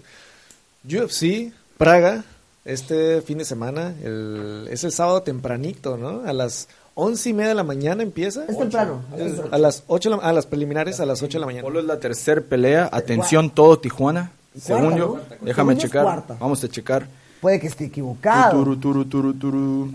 [0.84, 2.24] UFC, Praga,
[2.64, 6.22] este fin de semana, el, es el sábado tempranito, ¿no?
[6.26, 8.44] A las once y media de la mañana empieza.
[8.46, 9.02] Es temprano.
[9.50, 11.62] A las ocho, de la- a las preliminares a las ocho de la mañana.
[11.62, 12.88] Polo es la tercera pelea.
[12.92, 14.32] Atención, todo Tijuana.
[14.58, 15.36] Según yo, ¿no?
[15.42, 16.24] déjame Según checar.
[16.38, 17.06] Vamos a checar.
[17.40, 18.58] Puede que esté equivocado.
[18.58, 19.92] Turu, turu, turu, turu.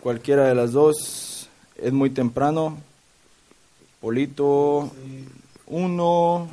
[0.00, 1.48] Cualquiera de las dos.
[1.76, 2.78] Es muy temprano.
[4.00, 4.90] Polito.
[5.66, 6.48] Uno.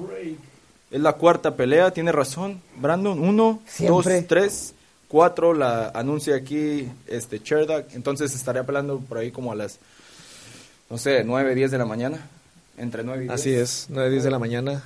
[0.89, 2.61] Es la cuarta pelea, tiene razón.
[2.75, 4.15] Brandon, uno, Siempre.
[4.17, 4.73] dos, tres,
[5.07, 5.53] cuatro.
[5.53, 7.93] La anuncia aquí este Cherdak.
[7.95, 9.79] Entonces estaría peleando por ahí como a las,
[10.89, 12.27] no sé, nueve, diez de la mañana.
[12.77, 13.39] Entre nueve y diez.
[13.39, 14.83] Así es, 9 10 de la mañana.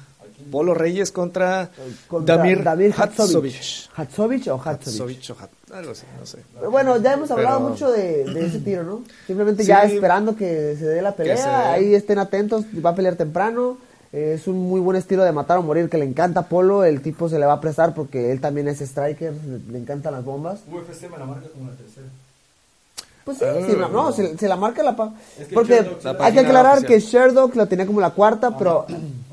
[0.51, 1.69] Polo Reyes contra,
[2.07, 3.89] Contra Damir, Damir Hatsovich.
[3.89, 3.89] Hatsovich.
[3.95, 4.87] Hatsovich o Hatsovich.
[4.87, 6.39] Hatsovich o Hat- algo así, no sé.
[6.57, 9.03] Pero bueno, ya hemos hablado Pero- mucho de, de ese tiro, ¿no?
[9.27, 9.69] Simplemente Sí.
[9.69, 13.77] ya esperando que se dé la pelea, ahí estén atentos, va a pelear temprano.
[14.13, 16.85] eh, Es un muy buen estilo de matar o morir que le encanta a Polo,
[16.85, 20.13] el tipo se le va a prestar porque él también es striker, le, le encantan
[20.13, 20.59] las bombas.
[20.71, 22.07] UFC me la marca como la tercera.
[23.25, 23.55] Pues sí, Ah.
[23.67, 25.11] sí, no, no, se, se la marca la pa.
[25.39, 25.83] Es que Porque
[26.19, 26.87] hay que aclarar oficial.
[26.87, 28.85] que Sherdog la tenía como la cuarta, pero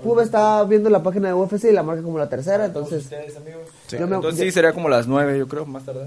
[0.02, 3.04] Pube está viendo la página de UFC y la marca como la tercera, entonces...
[3.86, 3.96] Sí.
[3.98, 6.06] Yo me- Entonces yo- sí, sería como las 9, yo creo, más tarde.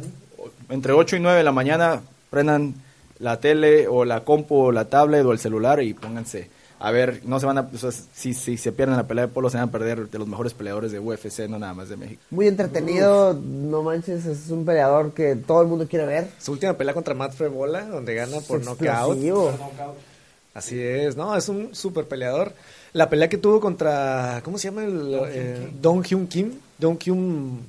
[0.70, 2.74] Entre 8 y 9 de la mañana, prendan
[3.20, 6.50] la tele o la compu o la tablet o el celular y pónganse
[6.86, 9.34] a ver, no se van a, o sea, si, si se pierden la pelea de
[9.34, 11.98] polo, se van a perder de los mejores peleadores de UFC, no nada más de
[11.98, 12.22] México.
[12.30, 16.30] Muy entretenido, no manches, es un peleador que todo el mundo quiere ver.
[16.40, 19.18] Su última pelea contra Matt Frebola, donde gana por knockout.
[20.54, 22.54] Así es, no, es un super peleador.
[22.94, 24.84] La pelea que tuvo contra, ¿cómo se llama?
[24.84, 26.52] El, eh, Dong Hyun Kim.
[26.78, 27.62] Dong Hyun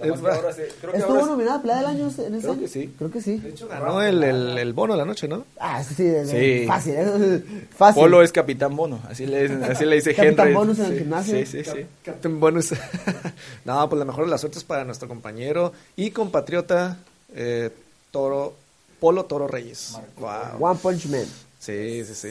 [0.00, 0.58] Es verdad.
[0.94, 2.60] ¿Estuvo nominada a pelea del año en ese Creo año?
[2.60, 2.94] que sí.
[2.98, 3.42] Creo que sí.
[3.68, 5.44] Ganó el, el, el bono de la noche, ¿no?
[5.58, 6.66] Ah, sí, sí, de- de- Sí.
[6.66, 7.42] fácil, ¿eh?
[7.76, 8.02] fácil.
[8.02, 10.54] Polo es Capitán Bono, así le, así le dice Capitán Henry.
[10.54, 11.38] Bonus en el gimnasio.
[11.38, 11.86] Sí, sí, sí.
[12.04, 12.72] Captain Bonus.
[13.64, 16.98] no, pues la mejor de las suertes para nuestro compañero y compatriota
[17.34, 17.70] eh,
[18.10, 18.54] Toro,
[19.00, 19.96] Polo Toro Reyes.
[20.18, 20.30] Wow.
[20.60, 21.24] One Punch Man.
[21.58, 22.28] Sí, sí, sí.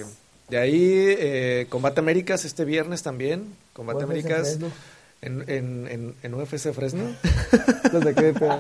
[0.50, 0.76] De ahí,
[1.18, 3.56] eh, Combate Américas este viernes también.
[3.74, 4.68] Combate UFC Américas Fresno.
[5.24, 7.16] En, en, en, en UFC Fresno.
[7.92, 8.60] Lo saqué de pedo.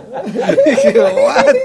[0.66, 1.56] Dije, ¿what?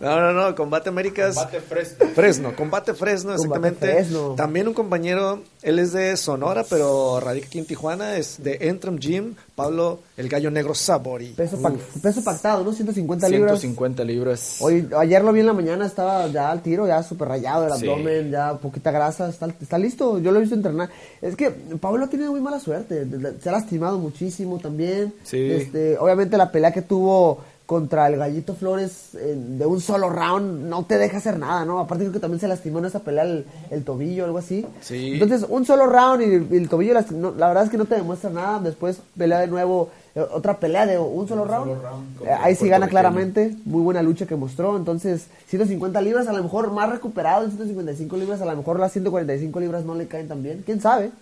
[0.00, 1.36] No, no, no, Combate Américas.
[1.68, 2.06] fresco.
[2.14, 3.92] Fresno, Combate Fresno, Combate exactamente.
[4.04, 4.34] Fresno.
[4.36, 8.98] También un compañero, él es de Sonora, pero radica aquí en Tijuana, es de Entram
[8.98, 11.28] Gym, Pablo el Gallo Negro Sabori.
[11.34, 12.72] Peso, pac- peso pactado, ¿no?
[12.72, 13.60] 150 libras.
[13.60, 14.56] 150 libras.
[14.60, 17.72] Hoy, ayer lo vi en la mañana, estaba ya al tiro, ya súper rayado el
[17.80, 17.88] Sí.
[17.88, 20.90] abdomen, ya poquita grasa, está, está listo, yo lo he visto entrenar.
[21.22, 23.06] Es que Pablo ha tenido muy mala suerte,
[23.40, 25.14] se ha lastimado muchísimo también.
[25.22, 25.38] Sí.
[25.50, 30.66] Este, obviamente la pelea que tuvo contra el Gallito Flores eh, de un solo round
[30.66, 31.78] no te deja hacer nada, ¿no?
[31.78, 34.66] Aparte creo que también se lastimó en esa pelea el, el tobillo o algo así.
[34.82, 35.14] Sí.
[35.14, 37.94] Entonces, un solo round y, y el tobillo, no, la verdad es que no te
[37.94, 38.60] demuestra nada.
[38.60, 41.82] Después pelea de nuevo, eh, otra pelea de un solo round.
[41.82, 44.76] round Eh, ahí sí gana claramente, muy buena lucha que mostró.
[44.76, 48.92] Entonces, 150 libras, a lo mejor más recuperado en 155 libras, a lo mejor las
[48.92, 50.62] 145 libras no le caen tan bien.
[50.66, 51.12] ¿Quién sabe?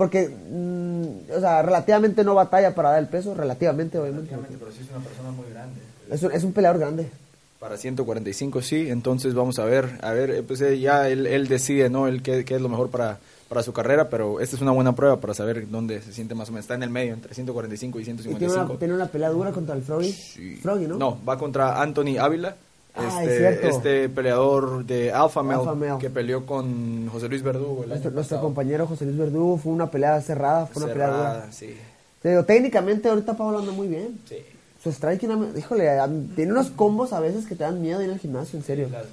[0.00, 4.34] Porque, mm, o sea, relativamente no batalla para dar el peso, relativamente, obviamente.
[4.58, 5.78] pero sí es una persona muy grande.
[6.10, 7.10] Es un, es un peleador grande.
[7.58, 11.48] Para 145 sí, entonces vamos a ver, a ver, eh, pues eh, ya él, él
[11.48, 12.08] decide, ¿no?
[12.08, 13.18] Él qué, qué es lo mejor para,
[13.50, 16.48] para su carrera, pero esta es una buena prueba para saber dónde se siente más
[16.48, 16.64] o menos.
[16.64, 18.78] Está en el medio, entre 145 y Y tiene una, 155.
[18.78, 20.12] tiene una pelea dura contra el Froggy.
[20.12, 20.56] Sí.
[20.62, 20.96] Froggy, ¿no?
[20.96, 22.56] No, va contra Anthony Ávila,
[22.94, 25.98] Ah, es este, este peleador de Alpha Male, Alpha Male.
[25.98, 27.84] que peleó con José Luis Verdugo.
[27.86, 31.46] Nuestro, compañero José Luis Verdugo fue una pelea cerrada, fue una pelea dura.
[31.50, 31.76] sí.
[32.22, 34.20] Digo, técnicamente ahorita Pablo anda muy bien.
[34.28, 34.36] Sí.
[34.82, 35.88] Su striking, híjole,
[36.34, 38.88] tiene unos combos a veces que te dan miedo ir al gimnasio, en serio.
[38.90, 39.06] Las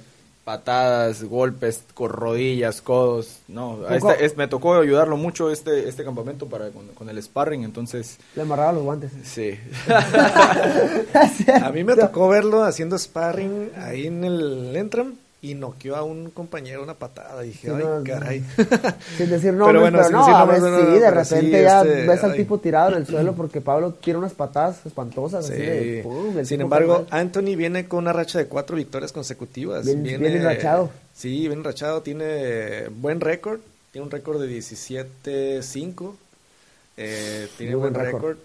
[0.48, 3.40] patadas, golpes con rodillas, codos.
[3.48, 7.64] No, esta- es- me tocó ayudarlo mucho este este campamento para con, con el sparring,
[7.64, 9.12] entonces Le amarraba los guantes.
[9.24, 9.58] sí.
[11.62, 16.30] A mí me tocó verlo haciendo sparring ahí en el Entram y noqueó a un
[16.30, 17.42] compañero una patada.
[17.42, 18.40] Dije, Sí, ay, no, caray.
[19.16, 21.34] Sin decir Pero nombres, pero, bueno, sin no, a veces no, sí, de pero sí,
[21.34, 22.36] repente ya este, ves al ay.
[22.38, 25.44] tipo tirado en el suelo porque Pablo tiene unas patadas espantosas.
[25.44, 26.02] así de, Sí.
[26.02, 27.06] pum, Sin embargo.
[27.10, 29.86] Anthony viene con una racha de cuatro victorias consecutivas.
[29.86, 30.90] Bien- viene, bien enrachado.
[31.14, 32.02] Sí, bien enrachado.
[32.02, 33.60] Tiene buen récord.
[33.92, 36.14] Tiene un récord de 17-5.
[36.96, 38.36] Eh, tiene Muy buen récord.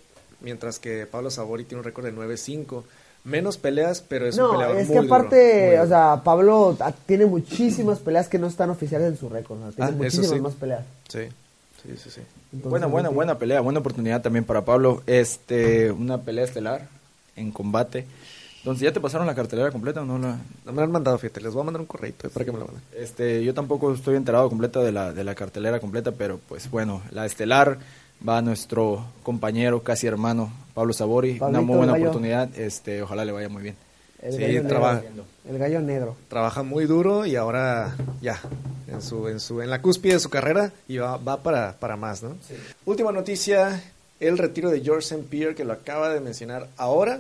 [0.42, 2.84] Mientras que Pablo Sabori tiene un récord de 9-5.
[3.26, 5.84] Menos peleas, pero es un no, peleador es muy que duro, aparte, muy duro.
[5.84, 9.60] o sea, Pablo tiene muchísimas peleas que no están oficiales en su récord.
[9.60, 10.42] o sea, tiene Ah, eso muchísimas sí.
[10.42, 10.84] más peleas.
[11.08, 11.20] Sí,
[11.84, 12.10] sí, sí.
[12.10, 12.22] sí.
[12.52, 13.16] Entonces, buena, buena, sí.
[13.16, 15.04] buena pelea, buena oportunidad también para Pablo.
[15.08, 16.88] Este, una pelea estelar
[17.38, 18.06] en combate.
[18.60, 20.38] Entonces, ¿ya te pasaron la cartelera completa o no la?
[20.66, 21.42] No me lo han mandado, fíjate.
[21.42, 22.84] Les voy a mandar un correo para que me lo manden.
[22.98, 27.02] Este, yo tampoco estoy enterado completa de la, de la cartelera completa, pero pues bueno,
[27.12, 27.78] la estelar
[28.28, 31.38] va nuestro compañero, casi hermano, Pablo Sabori.
[31.42, 33.76] una muy buena oportunidad, este, ojalá le vaya muy bien.
[34.22, 35.26] El Sí, gallo negro.
[35.50, 36.16] El gallo negro.
[36.30, 38.40] Trabaja muy duro y ahora ya,
[38.88, 41.98] en su, en su, en la cúspide de su carrera y va, va para, para
[41.98, 42.36] más, ¿no?
[42.86, 43.84] Última noticia,
[44.22, 45.28] el retiro de George St.
[45.30, 47.20] Pierre, que lo acaba de mencionar ahora.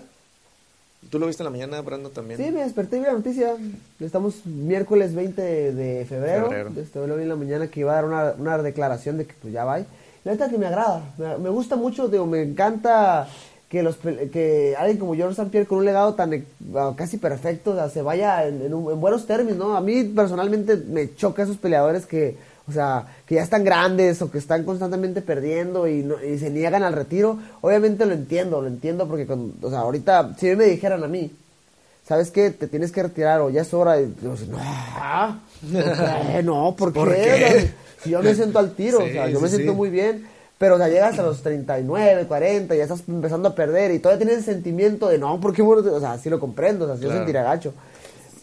[1.09, 2.39] ¿Tú lo viste en la mañana, Brando, también?
[2.39, 3.57] Sí, me desperté y vi la noticia.
[3.99, 6.43] Estamos miércoles 20 de, de febrero.
[6.49, 6.71] Febrero.
[6.77, 9.33] Este, lo vi en la mañana que iba a dar una, una declaración de que
[9.41, 9.79] pues ya va.
[10.23, 11.01] La neta que me agrada.
[11.17, 13.27] Me, me gusta mucho, digo, me encanta
[13.69, 15.49] que los que alguien como George St.
[15.49, 16.43] Pierre con un legado tan eh,
[16.95, 19.75] casi perfecto, o sea, se vaya en, en un- en buenos términos, ¿no?
[19.75, 22.37] A mí personalmente me choca esos peleadores que,
[22.69, 26.51] o sea, que ya están grandes o que están constantemente perdiendo y, no- y se
[26.51, 27.39] niegan al retiro.
[27.61, 31.31] Obviamente lo entiendo, lo entiendo porque, con- o sea, ahorita, si me dijeran a mí,
[32.07, 32.51] ¿sabes qué?
[32.51, 33.99] Te tienes que retirar o ya es hora.
[33.99, 34.57] Y yo, no,
[35.63, 35.97] ¿por
[36.33, 36.43] qué?
[36.43, 37.71] No, ¿por, ¿Por qué?
[38.03, 39.77] Si yo me siento al tiro, Sí, o sea, yo sí, me siento sí.
[39.77, 40.27] muy bien.
[40.57, 44.25] Pero, o sea, llegas a los 39, 40, ya estás empezando a perder y todavía
[44.25, 45.61] tienes el sentimiento de, no, ¿por qué?
[45.61, 47.17] O sea, sí lo comprendo, o sea, sí Claro.
[47.17, 47.73] sentiré gacho.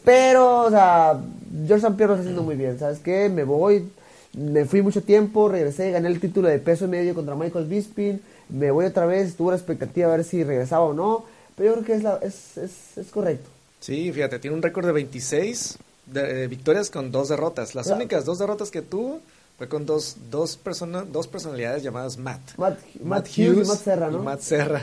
[0.05, 1.19] Pero, o sea,
[1.67, 1.97] George St.
[1.97, 3.29] Pierre lo está haciendo muy bien, ¿sabes qué?
[3.29, 3.89] Me voy,
[4.35, 8.71] me fui mucho tiempo, regresé, gané el título de peso medio contra Michael Bisping, me
[8.71, 11.25] voy otra vez, tuve la expectativa de ver si regresaba o no,
[11.57, 13.49] pero yo creo que es, la, es, es, es correcto.
[13.81, 17.75] Sí, fíjate, tiene un récord de 26 de, eh, victorias con dos derrotas.
[17.75, 18.01] Las Claro.
[18.01, 19.21] únicas dos derrotas que tuvo
[19.61, 22.41] fue con dos, dos, persona, dos personalidades llamadas Matt.
[22.57, 24.19] Matt, Matt Hughes, y Matt Serra, ¿no?
[24.19, 24.83] y Matt Serra.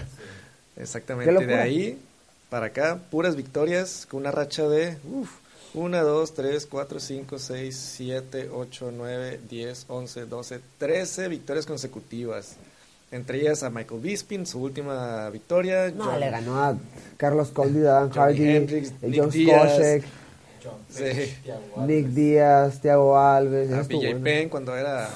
[0.76, 1.48] Exactamente.
[1.48, 2.00] De ahí
[2.52, 5.32] para acá, puras victorias con una racha de uf,
[5.74, 12.58] 1, 2, 3, 4, 5, 6, 7, 8, 9, 10, 11, 12, 13 victorias consecutivas.
[13.10, 15.90] Entre ellas a Michael Bisping, su última victoria.
[15.90, 16.78] No, John- le ganó a
[17.18, 20.04] Carlos Colby, Dan Johnny Hardy, Hendricks, eh, John Diaz, Skoshek,
[20.90, 21.04] Sí.
[21.86, 23.70] Nick Díaz, Thiago Alves.
[23.70, 24.24] A eso estuvo BJ bueno.
[24.24, 25.10] Penn cuando era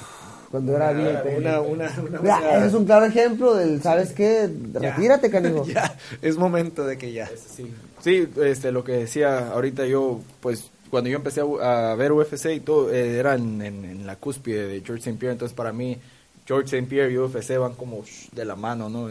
[0.50, 1.36] Cuando era una, Penn.
[1.38, 4.48] una, una, una- Mira, una- ese es un claro ejemplo del, ¿sabes qué?
[4.72, 4.80] Ya.
[4.80, 5.64] Retírate, canijo.
[5.66, 7.26] ya, es momento de que ya.
[7.28, 12.12] Sí, sí este, lo que decía ahorita yo, pues cuando yo empecé a, a ver
[12.12, 15.18] UFC y todo, eh, era en, en- en la cúspide de George St.
[15.18, 15.98] Pierre, entonces para mí
[16.46, 16.86] George St.
[16.88, 19.08] Pierre y UFC van como de la mano, ¿no?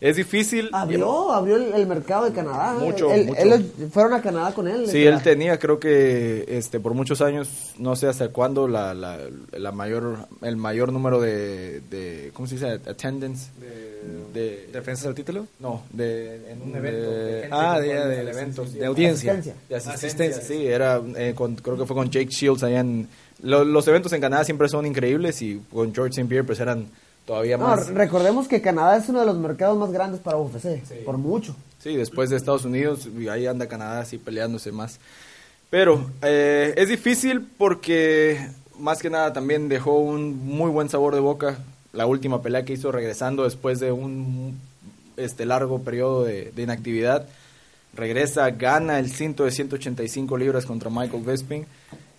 [0.00, 0.68] Es difícil.
[0.72, 2.74] Abrió, abrió el, el mercado de Canadá.
[2.74, 3.40] Mucho, Él- mucho.
[3.40, 4.86] él- fueron a Canadá con él.
[4.88, 9.18] Sí, él tenía, creo que este por muchos años, no sé hasta cuándo, la, la,
[9.52, 12.68] la mayor, el mayor número de, de ¿cómo se dice?
[12.68, 13.50] Attendance.
[14.32, 15.46] De, ¿Defensas del título?
[15.58, 17.10] no, de, en un evento.
[17.10, 18.84] De- ah, de- de- el evento, de sí.
[18.84, 19.32] audiencia.
[19.32, 19.62] Asistencia.
[19.68, 23.08] De asistencia, sí, era, eh, con- creo que fue con Jake Shields allá en...
[23.42, 26.28] lo- los eventos en Canadá siempre son increíbles y con George St.
[26.28, 26.86] Pierre pues eran
[27.28, 27.88] todavía No, más...
[27.88, 31.54] recordemos que Canadá es uno de los mercados más grandes para UFC, por mucho.
[31.78, 34.98] Sí, después de Estados Unidos, y ahí anda Canadá así peleándose más.
[35.68, 41.20] Pero eh, es difícil porque más que nada también dejó un muy buen sabor de
[41.20, 41.58] boca
[41.92, 44.58] la última pelea que hizo regresando después de un
[45.16, 47.26] este largo periodo de, de inactividad.
[47.92, 51.66] Regresa, gana el cinto de 185 libras contra Michael Bisping.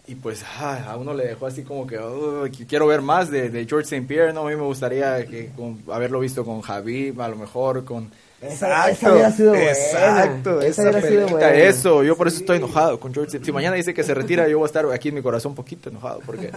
[0.09, 3.29] Y pues ah, a uno le dejó así como que "Uy, que quiero ver más
[3.29, 4.07] de, de George St.
[4.07, 4.33] Pierre.
[4.33, 4.47] ¿no?
[4.47, 8.09] A mí me gustaría que, con- haberlo visto con Javi, a lo mejor con...
[8.41, 9.69] Esa, esa hubiera sido buena.
[9.69, 11.51] exacto, Esa esa buena.
[11.53, 13.37] Eso, yo por eso estoy enojado con George.
[13.43, 15.55] Si mañana dice que se retira, yo voy a estar aquí en mi corazón un
[15.57, 16.49] poquito enojado porque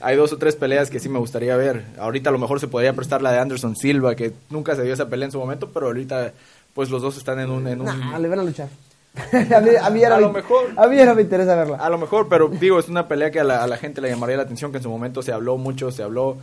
[0.00, 1.84] hay dos o tres peleas que sí me gustaría ver.
[1.98, 4.92] Ahorita a lo mejor se podría prestar la de Anderson Silva, que nunca se dio
[4.92, 6.32] esa pelea en su momento, pero ahorita
[6.74, 7.66] pues los dos están en un...
[7.66, 8.68] En un le van a luchar.
[9.54, 10.64] a, mí, a, mí ya no A me- lo mejor.
[10.76, 11.76] a mí ya no me interesa verla.
[11.76, 14.08] A lo mejor, pero digo, es una pelea que a la, a la gente le
[14.08, 16.38] llamaría la atención, que en su momento se habló mucho, se habló...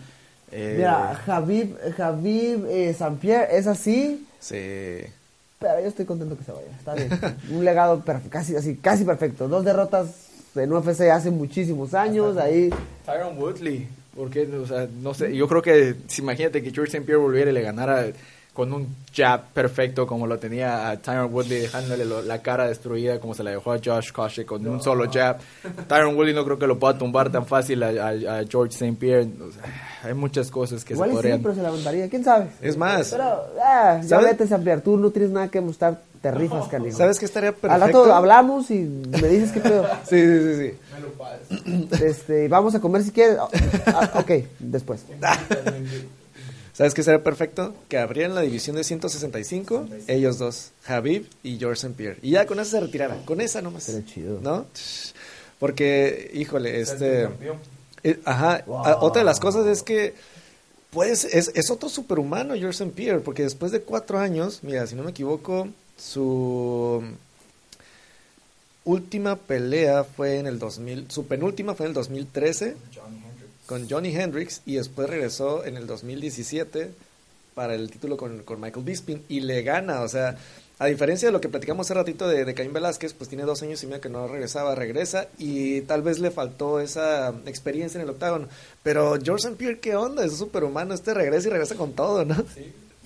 [0.52, 5.00] eh, Mira, Javib, Javib eh, Pierre es así, Sí.
[5.60, 6.68] pero yo estoy contento que se vaya.
[6.78, 7.10] Está bien.
[7.52, 9.48] Un legado casi así, casi perfecto.
[9.48, 12.38] Dos derrotas en UFC hace muchísimos años.
[12.38, 12.70] Ahí
[13.06, 17.06] Tyron Woodley, porque, o sea, no sé, yo creo que, si imagínate que George St.
[17.06, 18.06] Pierre volviera y le ganara
[18.60, 23.18] con un jab perfecto como lo tenía a Tyron Woodley, dejándole lo- la cara destruida
[23.18, 25.38] como se la dejó a Josh Koscheck con un solo jab.
[25.88, 28.98] Tyron Woodley no creo que lo pueda tumbar tan fácil a, a- a George St.
[29.00, 29.30] Pierre.
[29.42, 29.64] O sea,
[30.04, 31.42] hay muchas cosas que igual se y sí, podrían...
[31.42, 32.10] pero se levantaría.
[32.10, 32.48] ¿Quién sabe?
[32.62, 34.26] Es más, Pero, ah, ya ¿Sabes?
[34.32, 34.62] vete, St.
[34.62, 34.82] Pierre.
[34.82, 36.02] Tú no tienes nada que mostrar.
[36.22, 36.98] Te rifas, canijo.
[36.98, 37.74] ¿sabes qué estaría perfecto?
[37.76, 39.88] Al rato hablamos y me dices qué pedo.
[40.04, 40.72] Sí, sí, sí,
[41.48, 42.04] sí.
[42.04, 43.38] Este, vamos a comer si quieres.
[43.88, 45.06] Ah, ok, después.
[46.80, 47.74] ¿Sabes qué sería perfecto?
[47.90, 51.94] Que abrieran la división de 165, ellos dos, Javib y George St.
[51.94, 52.20] Pierre.
[52.22, 53.84] Y ya con esa se retiraran, con esa nomás.
[53.84, 54.40] Sería chido.
[54.42, 54.66] ¿No?
[55.60, 57.28] Porque, híjole, este...
[58.06, 60.14] eh, ajá, a- otra de las cosas es que,
[60.92, 62.94] pues, es, es otro superhumano George St.
[62.96, 67.04] Pierre, porque después de cuatro años, mira, si no me equivoco, su
[68.86, 72.78] última pelea fue en el 2000, su penúltima fue en el 2013
[73.70, 76.90] con Johnny Hendricks y después regresó en el 2017
[77.54, 80.38] para el título con, con Michael Bisping y le gana, o sea,
[80.80, 83.62] a diferencia de lo que platicamos hace ratito de, de Caín Velázquez, pues tiene dos
[83.62, 88.06] años y medio que no regresaba, regresa y tal vez le faltó esa experiencia en
[88.06, 88.48] el octágono,
[88.82, 89.56] pero George St.
[89.56, 90.26] Pierre, ¿qué onda?
[90.26, 92.36] Es superhumano, este regresa y regresa con todo, ¿no?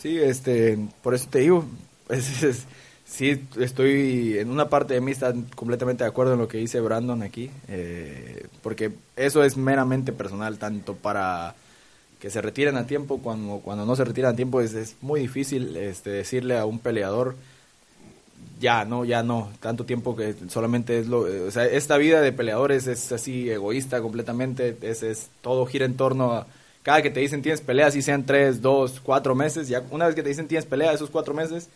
[0.01, 1.65] Sí, este, por eso te digo,
[2.09, 2.59] es-
[3.13, 6.81] sí, estoy, en una parte de mí está completamente de acuerdo en lo que dice
[6.81, 11.53] Brandon aquí, eh, porque eso es meramente personal, tanto para
[12.19, 15.19] que se retiren a tiempo, cuando, cuando no se retiran a tiempo es, es muy
[15.19, 17.35] difícil este, decirle a un peleador,
[18.59, 22.31] ya, no, ya no, tanto tiempo que solamente es lo, o sea, esta vida de
[22.31, 26.47] peleadores es así egoísta completamente, es, es todo gira en torno a,
[26.81, 30.15] cada que te dicen tienes pelea, si sean tres, dos, cuatro meses, ya una vez
[30.15, 31.69] que te dicen tienes pelea, esos cuatro meses,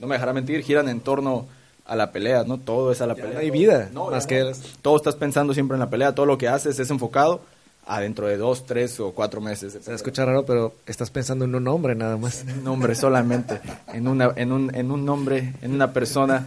[0.00, 1.46] no me dejará mentir, giran en torno
[1.84, 2.58] a la pelea, ¿no?
[2.58, 3.34] Todo es a la Ya pelea.
[3.34, 4.50] no hay vida, No, más que no.
[4.82, 7.40] Todo estás pensando siempre en la pelea, todo lo que haces es enfocado
[7.86, 9.78] a dentro de dos, tres o cuatro meses.
[9.80, 12.44] Se escucha raro, pero estás pensando en un nombre nada más.
[12.48, 13.60] un nombre solamente,
[13.92, 16.44] en, una, en, un, en un nombre, en una persona,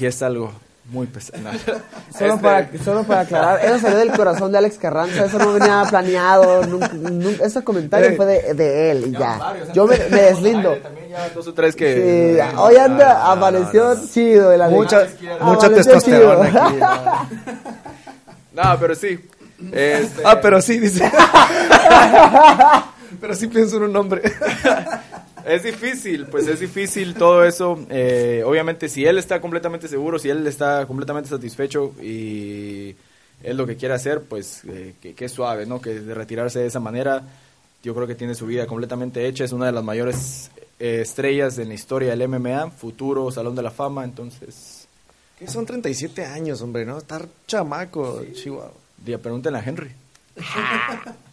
[0.00, 0.50] y es algo
[0.88, 1.42] muy pesado.
[1.42, 1.50] No.
[2.18, 5.52] Solo, Este, para, solo para aclarar, eso salió del corazón de Alex Carranza, eso no
[5.52, 9.54] venía planeado, nunca, nunca- ese comentario fue de, de él y ya.
[9.74, 10.74] Yo me, me deslindo.
[10.76, 12.42] También ya dos o tres Sí, que...
[12.56, 14.06] hoy anda, no, no, amaneció no, no.
[14.06, 14.76] chido el Alex.
[14.78, 15.06] Mucha,
[15.42, 16.62] mucha testosterona chido.
[16.62, 16.76] aquí.
[18.54, 18.64] ¿no?
[18.64, 19.18] No, pero sí.
[19.72, 21.10] Este, Ah, pero sí, dice.
[23.20, 24.22] pero sí pienso en un nombre.
[25.48, 27.78] Es difícil, pues es difícil todo eso.
[27.88, 32.94] Eh, obviamente, si él está completamente seguro, si él está completamente satisfecho y
[33.42, 35.80] es lo que quiere hacer, pues eh, que, que es suave, ¿no?
[35.80, 37.22] Que de retirarse de esa manera,
[37.82, 39.44] yo creo que tiene su vida completamente hecha.
[39.44, 43.62] Es una de las mayores eh, estrellas en la historia del MMA, futuro Salón de
[43.62, 44.86] la Fama, entonces.
[45.38, 46.98] Que son 37 años, hombre, ¿no?
[46.98, 48.72] Estar chamaco, Chihuahua.
[48.98, 49.92] Día, pregúntenle a Henry.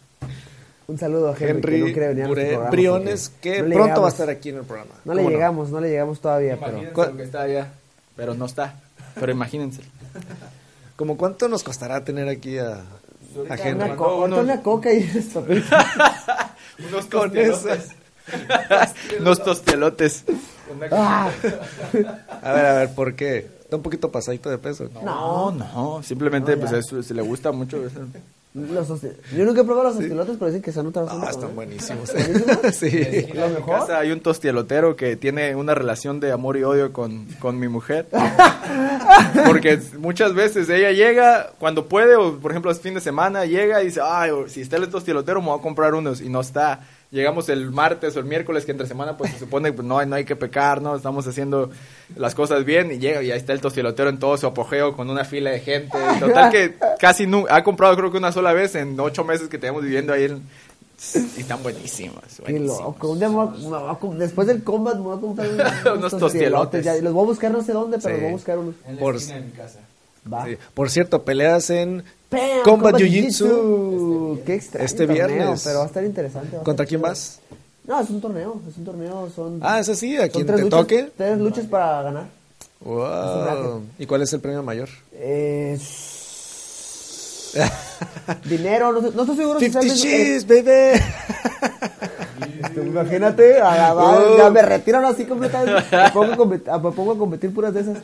[0.88, 3.68] Un saludo a Henry, Henry que no venir a nuestro Bre- programa Briones, que no
[3.74, 4.12] pronto va a llegamos.
[4.12, 4.90] estar aquí en el programa.
[5.04, 6.78] No le ¿Cómo llegamos, no le llegamos todavía, pero...
[6.78, 7.72] Imagínense que está allá,
[8.14, 8.74] pero no está.
[9.18, 9.82] Pero imagínense.
[10.96, 12.74] ¿Como cuánto nos costará tener aquí a,
[13.50, 13.84] a Henry?
[13.86, 15.44] Una, co- Unos- una coca y esto.
[16.78, 17.88] Unos Con tostelotes.
[19.20, 20.24] Unos tostelotes.
[20.92, 21.30] Ah,
[22.42, 23.38] A ver, a ver, ¿por qué?
[23.62, 24.88] Está un poquito pasadito de peso.
[25.04, 26.78] No, no, simplemente No, pues ya.
[26.78, 27.84] eso, se le gusta mucho.
[27.84, 28.00] eso.
[28.56, 32.12] Los Yo nunca he probado los tostilotes, pero dicen que son otra Ah, están buenísimos.
[32.12, 32.58] ¿Buenísimos?
[32.74, 33.26] sí.
[33.34, 33.80] Lo En mejor.
[33.80, 37.68] casa hay un tostielotero que tiene una relación de amor y odio con, con mi
[37.68, 38.06] mujer.
[39.46, 43.82] Porque muchas veces ella llega cuando puede, o por ejemplo es fin de semana, llega
[43.82, 46.80] y dice, ay, si está el tostielotero me voy a comprar unos, y no está.
[47.12, 50.06] Llegamos el martes o el miércoles, que entre semana pues se supone que no, hay-
[50.08, 50.96] no hay que pecar, ¿no?
[50.96, 51.70] Estamos haciendo
[52.16, 55.08] las cosas bien, y llega y ahí está el tostielotero en todo su apogeo con
[55.08, 55.96] una fila de gente.
[56.20, 59.56] Total que casi nunca, ha comprado creo que una sola vez en ocho meses que
[59.58, 60.42] tenemos viviendo ahí en-
[61.36, 62.40] y están buenísimas.
[62.48, 63.10] Loco.
[63.10, 65.20] Un día me voy a- me voy a com- después del combat me voy a
[65.20, 65.48] comprar
[65.84, 66.84] unos, Unos tostielotes.
[66.84, 68.20] ya, y los voy a buscar no sé dónde, pero Sí.
[68.20, 68.74] los voy a buscar unos.
[68.98, 69.78] Por, mi casa.
[70.32, 70.44] Va.
[70.46, 70.56] sí.
[70.74, 72.02] Por cierto, peleas en.
[72.64, 72.96] Combat.
[72.96, 75.62] Qué extraño Este torneo, viernes.
[75.64, 76.56] pero va a estar interesante.
[76.56, 77.38] a ¿Contra estar quién vas?
[77.84, 79.60] No, es un torneo, es un torneo, son...
[79.62, 81.12] Ah, ese sí, a quien te luchas, toque.
[81.16, 82.24] Tres luchas para ganar.
[82.80, 83.82] Wow.
[83.96, 84.88] ¿Y cuál es el premio mayor?
[85.12, 85.78] Eh,
[88.44, 91.00] dinero, no, no estoy seguro si sea 50 el mismo- eh, cheese, baby.
[92.64, 95.84] Este, Imagínate, a la ya me retiran así completamente.
[95.96, 97.98] Me pongo, a competir, me pongo a competir puras de esas.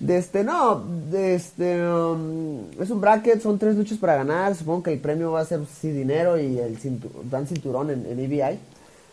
[0.00, 4.54] De este, no, de este, um, es un bracket, son tres luchas para ganar.
[4.54, 8.06] Supongo que el premio va a ser sí dinero y el cintu- dan cinturón en,
[8.06, 8.58] en EBI.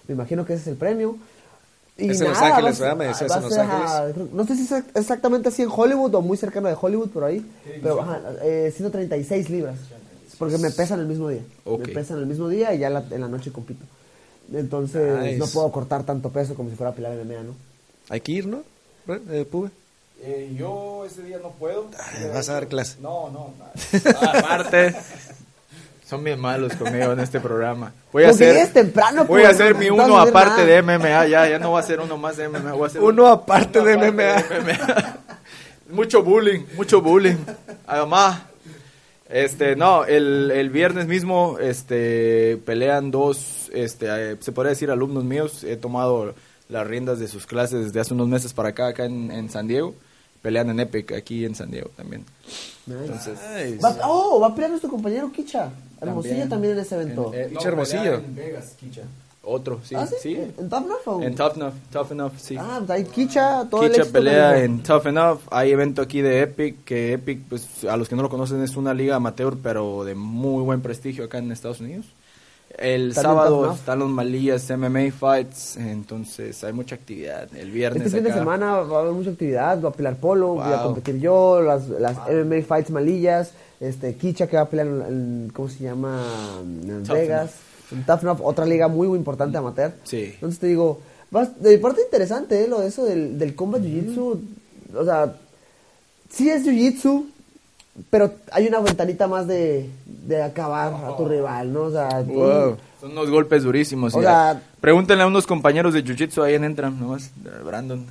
[0.08, 1.18] Me imagino que ese es el premio.
[1.98, 2.98] Y Es en Los nada, a Ángeles, ¿verdad?
[2.98, 4.32] Me decías en Los Ángeles.
[4.34, 7.44] no sé si es exactamente así en Hollywood o muy cercano de Hollywood, por ahí.
[7.82, 9.78] Pero, ajá, eh, 136 libras.
[10.38, 11.42] Porque me pesan el mismo día.
[11.66, 13.84] Me pesan el mismo día y ya la- en la noche compito.
[14.54, 15.38] Entonces Nice.
[15.38, 17.56] no puedo cortar tanto peso como si fuera a pilar MMA, ¿no?
[18.10, 18.62] Hay que ir, ¿no?
[19.32, 19.72] Eh, Pube.
[20.22, 21.89] Eh, yo ese día no puedo.
[22.34, 22.97] ¿Vas a dar clase?
[22.99, 23.53] No, no.
[24.22, 24.95] Aparte,
[26.07, 27.91] son bien malos conmigo en este programa.
[28.11, 30.66] Voy a Porque hacer, es temprano, voy a pues, hacer mi uno hacer aparte nada.
[30.66, 31.28] de MMA.
[31.28, 32.74] Ya, ya no va a ser uno más de MMA.
[32.74, 34.45] Voy a hacer Uno aparte de MMA.
[34.61, 35.18] MMA.
[35.89, 37.38] mucho bullying, mucho bullying.
[37.86, 38.41] Además,
[39.30, 45.24] este, no, el, el viernes mismo, este, pelean dos, este, eh, se podría decir alumnos
[45.24, 45.63] míos.
[45.63, 46.34] He tomado
[46.70, 49.68] las riendas de sus clases desde hace unos meses para acá, acá en, en San
[49.68, 49.93] Diego.
[50.41, 52.24] Pelean en Epic, aquí en San Diego también.
[52.88, 53.38] Entonces,
[53.84, 55.72] Va- oh, va a pelear nuestro compañero Kicha.
[55.99, 56.49] Hermosillo También.
[56.49, 57.34] también en ese evento.
[57.34, 58.13] en- eh, Kicha Hermosillo.
[58.16, 59.01] en Vegas, Kicha.
[59.47, 60.16] Otro, sí, ¿Ah, sí?
[60.22, 60.34] sí.
[60.36, 62.55] ¿En Tough Enough o- En Tough Enough, Tough Enough, sí.
[62.59, 65.39] Ah, pues ahí Kicha, todo el Kicha éxito pelea en Tough Enough.
[65.51, 68.76] Hay evento aquí de Epic, que Epic, pues a los que no lo conocen, es
[68.76, 72.05] una liga amateur, pero de muy buen prestigio acá en Estados Unidos.
[72.78, 77.48] El sábado están los Malillas MMA Fights, entonces hay mucha actividad.
[77.56, 80.56] El viernes Este fin de semana va a haber mucha actividad, va a pelear Polo,
[80.56, 80.84] voy a Wow.
[80.88, 85.52] competir yo, las, las MMA Fights Malillas, este Kicha que va a pelear en, en-
[85.54, 86.22] ¿cómo se llama?
[86.62, 87.52] En Tough Vegas,
[87.92, 89.94] Enough, otra liga muy, muy importante amateur.
[90.04, 90.32] Sí.
[90.34, 91.00] Entonces te digo,
[91.32, 92.68] vas- de parte interesante ¿eh?
[92.68, 94.40] lo de eso del, del combat jiu-jitsu,
[94.98, 95.34] o sea,
[96.30, 97.26] sí es jiu-jitsu,
[98.10, 101.84] pero hay una ventanita más de, de acabar a tu rival, ¿no?
[101.84, 102.78] O sea, Wow.
[103.00, 104.14] Son unos golpes durísimos.
[104.16, 107.30] O y sea- pregúntenle a unos compañeros de Jiu-Jitsu ahí en Entram, nomás,
[107.66, 108.06] Brandon,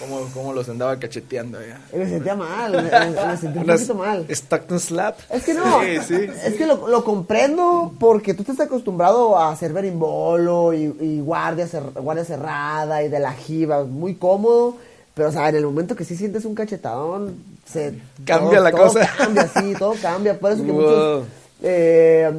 [0.00, 1.78] cómo, cómo los andaba cacheteando allá.
[1.92, 4.26] me sentía mal, me, me- me sentí un poquito mal.
[4.28, 5.18] Stockton Slap.
[5.30, 6.26] Es que no, Sí, sí.
[6.44, 11.66] es que lo, lo comprendo porque tú estás acostumbrado a hacer berimbolo y, y guardia,
[11.68, 14.76] cer- guardia cerrada y de la jiba, muy cómodo,
[15.18, 17.34] pero o sea, en el momento que sí sientes un cachetadón,
[17.70, 17.92] se
[18.24, 19.10] Cambia todo- la todo cosa.
[19.18, 20.80] cambia, sí, todo cambia, por eso que Wow.
[20.80, 21.26] muchos
[21.60, 22.30] eh,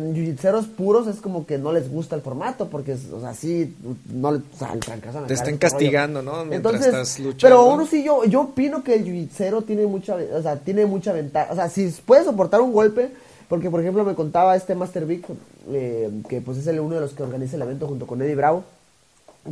[0.77, 3.75] puros es como que no les gusta el formato porque, o sea, sí,
[4.13, 5.59] no o sea, el trancazo Te están rollo.
[5.59, 6.45] castigando, ¿no?
[6.45, 7.41] Mientras Entonces, estás luchando.
[7.41, 11.11] pero uno sí, yo, yo opino que el jiu-jitseiro tiene mucha, o sea, tiene mucha
[11.13, 11.51] ventaja.
[11.51, 13.11] O sea, si puede soportar un golpe,
[13.49, 15.25] porque por ejemplo me contaba este Master Vic,
[15.71, 18.35] eh, que pues es el uno de los que organiza el evento junto con Eddie
[18.35, 18.63] Bravo,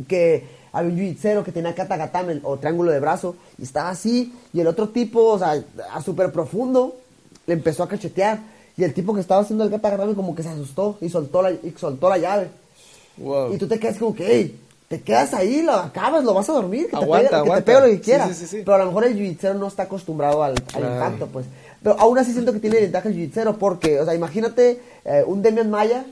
[0.06, 4.60] que había un jiu-jitseiro que tenía katagatame o triángulo de brazo y estaba así, y
[4.60, 5.62] el otro tipo, o sea,
[5.92, 6.96] a súper profundo,
[7.46, 8.38] le empezó a cachetear.
[8.76, 11.50] Y el tipo que estaba haciendo el katagatame como que se asustó y soltó la,
[11.50, 12.48] y soltó la llave.
[13.16, 13.52] Wow.
[13.52, 16.52] Y tú te quedas como que, hey, te quedas ahí, lo acabas, lo vas a
[16.54, 17.56] dormir, que, Aguanta, te, pegue, que aguanta.
[17.56, 18.28] te pegue lo que quieras.
[18.28, 18.62] sí, sí, sí.
[18.64, 21.46] Pero a lo mejor el jiu no está acostumbrado al, al impacto, pues.
[21.82, 25.42] Pero aún así siento que tiene ventaja el jiu porque, o sea, imagínate eh, un
[25.42, 26.04] Demian Maya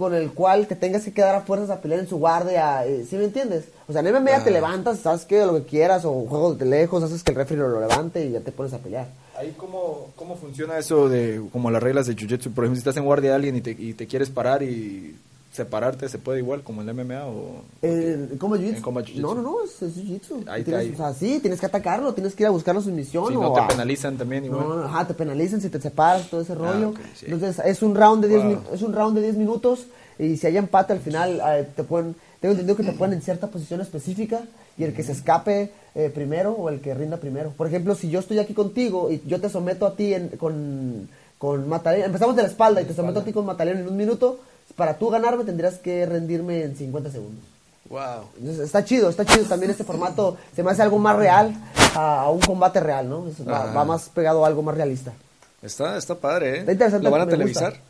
[0.00, 3.04] con el cual te tengas que quedar a fuerzas a pelear en su guardia, eh,
[3.06, 3.66] ¿sí me entiendes?
[3.86, 7.02] O sea, en MMA te levantas, sabes que lo que quieras, o juego de lejos,
[7.02, 9.08] haces que el referee lo levante y ya te pones a pelear.
[9.36, 12.96] Ahí cómo, cómo funciona eso de como las reglas de Jiu-Jitsu, por ejemplo, si estás
[12.96, 15.14] en guardia de alguien y te, y te quieres parar y
[15.52, 17.62] separarte, ¿se puede igual como el MMA o...?
[17.82, 18.76] Eh, ¿Cómo jiu-jitsu?
[18.76, 19.20] En combat jiu-jitsu.
[19.20, 20.48] No, no, no, es, es jiu-jitsu.
[20.48, 20.92] Ahí- Tienes- ahí.
[20.94, 23.26] O sea, sí, tienes que atacarlo, tienes que ir a buscar la sumisión.
[23.28, 24.68] Si o no te a- penalizan también igual.
[24.68, 26.90] No, no, ajá, te penalizan si te separas, todo ese rollo.
[26.90, 27.26] ok, sí.
[27.28, 28.48] Entonces, es un round de 10 Wow.
[28.50, 29.86] min- es un round de 10 minutos
[30.18, 33.22] y si hay empate al final eh, te pueden tengo entendido que te ponen en
[33.22, 34.40] cierta posición específica
[34.78, 37.50] y el que se escape eh, primero o el que rinda primero.
[37.50, 41.08] Por ejemplo, si yo estoy aquí contigo y yo te someto a ti en- con
[41.36, 43.96] con Matalena, empezamos de la espalda y te someto a ti con Matalena en un
[43.96, 44.40] minuto,
[44.76, 47.44] para tú ganarme tendrías que rendirme en 50 segundos.
[47.88, 48.30] Wow.
[48.38, 50.36] Entonces, está chido, está chido también este formato.
[50.54, 51.54] Se me hace algo más real
[51.96, 53.24] a, a un combate real, ¿no?
[53.48, 55.12] Va, más pegado a algo más realista.
[55.60, 56.58] Está, está padre, ¿eh?
[56.60, 57.04] Está interesante.
[57.04, 57.72] ¿Lo van a televisar?
[57.72, 57.84] gusta.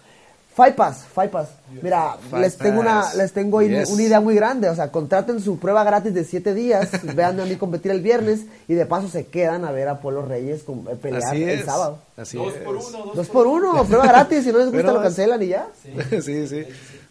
[0.60, 1.48] Fight Pass, Fight Pass.
[1.80, 3.14] Mira, les tengo una, Pass.
[3.16, 4.68] les tengo una idea muy grande.
[4.68, 8.40] O sea, contraten su prueba gratis de 7 días, vean a mí competir el viernes
[8.68, 11.48] y de paso se quedan a ver a Polo Reyes com- eh, pelear Así el
[11.60, 11.64] es.
[11.64, 11.98] sábado.
[12.16, 12.60] Así Dos es.
[12.62, 14.44] por uno, dos, Dos por uno, prueba gratis.
[14.44, 15.66] Si no les gusta Pero lo cancelan y ya.
[16.22, 16.64] Sí, sí.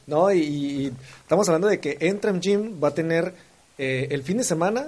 [0.06, 0.94] No, y, y
[1.24, 3.34] estamos hablando de que Entram Gym va a tener
[3.80, 4.88] eh, el fin de semana,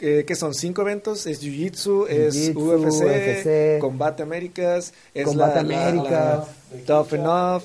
[0.00, 5.62] eh, que son cinco eventos, es Jiu-Jitsu, es UFC, UFC, Combate Américas, es Combate la-
[5.62, 6.44] la- Américas, la
[6.86, 7.62] Tough Enough,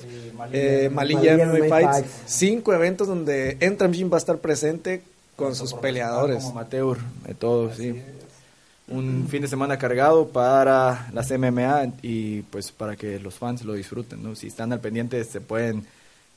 [0.52, 1.90] eh, Malilla MMA Fights.
[1.90, 2.22] Fights.
[2.26, 5.02] Cinco eventos donde Entram Gym va a estar presente
[5.36, 6.38] con sus peleadores.
[6.38, 8.02] Como amateur, de todo, sí.
[8.88, 13.74] Un fin de semana cargado para las MMA y pues para que los fans lo
[13.74, 14.36] disfruten, ¿no?
[14.36, 15.84] Si están al pendiente se pueden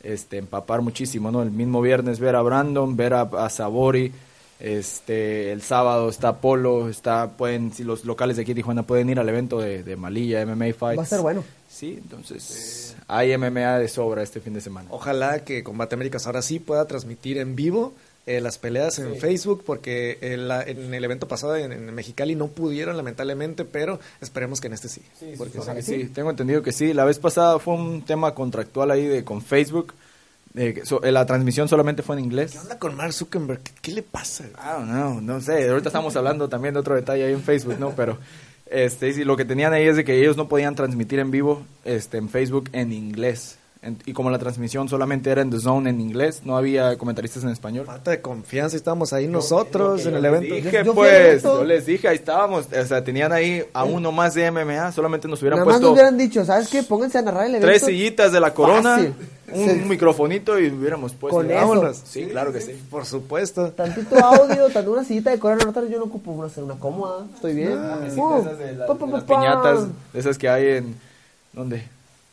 [0.02, 1.44] este, empapar muchísimo, ¿no?
[1.44, 4.12] El mismo viernes ver a Brandon, ver a, a Sabori,
[4.60, 9.10] este, el sábado está Polo, está, pueden, si los locales de aquí de Tijuana pueden
[9.10, 10.98] ir al evento de, de Malilla, MMA Fights.
[11.00, 11.44] Va a ser bueno.
[11.70, 14.90] Sí, entonces hay MMA de sobra este fin de semana.
[14.92, 17.94] Ojalá que Combate Américas ahora sí pueda transmitir en vivo
[18.26, 22.36] eh, las peleas en Facebook, porque en, la- en el evento pasado en, en Mexicali
[22.36, 25.02] no pudieron, lamentablemente, pero esperemos que en este sí.
[25.38, 26.94] porque Porque sí, tengo entendido que sí.
[26.94, 29.94] La vez pasada fue un tema contractual ahí de con Facebook.
[30.56, 32.52] Que so- eh, la transmisión solamente fue en inglés.
[32.54, 33.62] ¿Qué onda con Mark Zuckerberg?
[33.62, 34.46] ¿Qué, qué le pasa?
[34.46, 35.70] I don't know, no sé.
[35.70, 37.92] Ahorita estamos hablando también de otro detalle ahí en Facebook, ¿no?
[37.92, 38.18] Pero
[38.66, 42.18] este, lo que tenían ahí es de que ellos no podían transmitir en vivo este,
[42.18, 43.59] en Facebook en inglés.
[43.82, 47.44] En- y como la transmisión solamente era en The Zone en inglés, no había comentaristas
[47.46, 47.86] en español.
[47.86, 50.56] Falta de confianza, estábamos ahí nosotros en el Les evento.
[50.56, 51.60] Dije, Yo pues, evento.
[51.60, 52.68] yo les dije, ahí estábamos.
[52.78, 55.88] O sea, tenían ahí a uno más de MMA, solamente nos hubieran Nada más puesto
[55.88, 56.84] nos hubieran dicho, ¿sabes qué?
[56.84, 57.68] Pónganse a narrar el evento.
[57.68, 59.14] tres sillitas de la corona, Fácil.
[59.54, 59.82] un Sí.
[59.88, 61.38] microfonito y hubiéramos puesto.
[61.38, 61.94] Con eso.
[62.06, 62.74] Sí, claro que sí.
[62.92, 63.70] Por supuesto.
[63.72, 67.54] Tantito audio, tanto una sillita de corona ahorita yo no ocupo una, una cómoda, estoy
[67.56, 67.80] bien.
[67.80, 69.40] Uh, Esas de la- pa, de pa, las pa, pa.
[69.40, 70.96] piñatas, de esas que hay en...
[71.54, 71.88] ¿Dónde?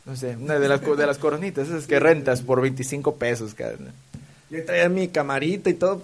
[0.07, 3.55] No sé, una de las, co- de las coronitas, esas que rentas por 25 pesos
[3.55, 3.75] cada...
[4.49, 5.99] Yo traía mi camarita y todo,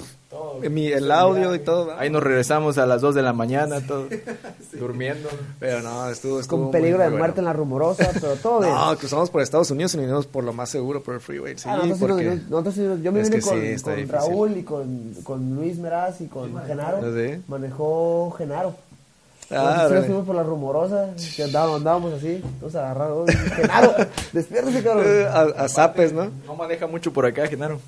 [0.58, 1.86] pues, mi, el audio y todo.
[1.86, 2.02] ¿verdad?
[2.02, 4.08] Ahí nos regresamos a las 2 de la mañana, todo,
[4.72, 5.28] durmiendo.
[5.60, 7.18] Pero no, estuvo, estuvo Con muy, peligro muy de bueno.
[7.24, 8.72] muerte en la rumorosa, pero todo bien.
[8.74, 11.56] No, cruzamos por Estados Unidos y nos vinimos por lo más seguro, por el freeway.
[11.56, 12.50] Sí, Ah, nosotros sí nos- porque...
[12.50, 14.08] nosotros sí- yo me vine con, sí, con.
[14.08, 16.98] Raúl y con, con Luis Meraz y con Genaro.
[16.98, 17.40] ¿Ah, sí?
[17.46, 18.74] Manejó Genaro.
[19.54, 23.30] Ah, nos fuimos por la rumorosa, que andábamos, andábamos así, todos agarrados.
[23.56, 23.94] Genaro,
[24.32, 25.06] despiértese, cabrón.
[25.30, 26.30] a, a zapes, ¿no?
[26.46, 27.78] No maneja mucho por acá, Genaro.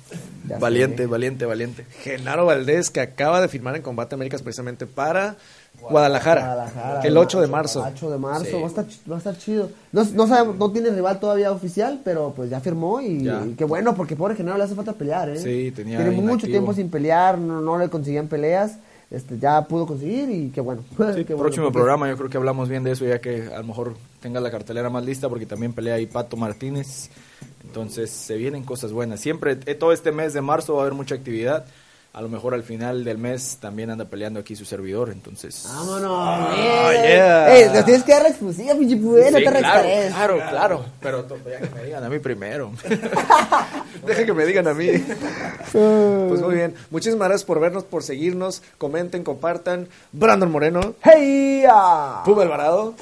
[0.47, 1.07] Ya Valiente, sé.
[1.07, 1.85] valiente, valiente.
[2.03, 5.37] Genaro Valdés, que acaba de firmar en Combate Américas precisamente para
[5.81, 7.83] Guadalajara, Guadalajara, el 8 de marzo.
[7.85, 8.51] 8 de marzo, Sí.
[8.53, 9.69] va, a estar, ch- va a estar chido.
[9.91, 13.43] No, no sabemos, no tiene rival todavía oficial, pero pues ya firmó y, Ya.
[13.45, 15.37] y qué bueno, porque pobre Genaro le hace falta pelear, ¿eh?
[15.37, 18.77] Sí, tenía Tiene mucho tiempo sin pelear, no, no le conseguían peleas,
[19.15, 20.83] este, ya pudo conseguir y qué bueno.
[21.15, 23.63] Sí, Qué próximo programa yo creo que hablamos bien de eso ya que a lo
[23.63, 27.09] mejor tenga la cartelera más lista porque también pelea ahí Pato Martínez.
[27.63, 29.19] Entonces se vienen cosas buenas.
[29.19, 31.65] Siempre, eh, todo este mes de marzo va a haber mucha actividad.
[32.15, 35.67] A lo mejor al final del mes también anda peleando aquí su servidor, entonces...
[35.67, 37.03] Vámonos, bien.
[37.03, 37.53] yeah.
[37.53, 40.85] Ey, nos tienes que dar la exclusiva, pinche pude, no te claro, claro, claro.
[41.01, 42.71] Pero ya que me digan a mí primero.
[44.07, 44.87] Deja que me digan a mí.
[45.73, 46.73] Pues muy bien.
[46.89, 48.61] Muchísimas gracias por vernos, por seguirnos.
[48.77, 49.89] Comenten, compartan.
[50.13, 51.65] Brandon Moreno, ¡Hey!
[51.69, 52.21] ah.
[52.23, 52.93] Puma Alvarado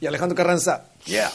[0.00, 0.86] y Alejandro Carranza.
[1.04, 1.30] Yeah.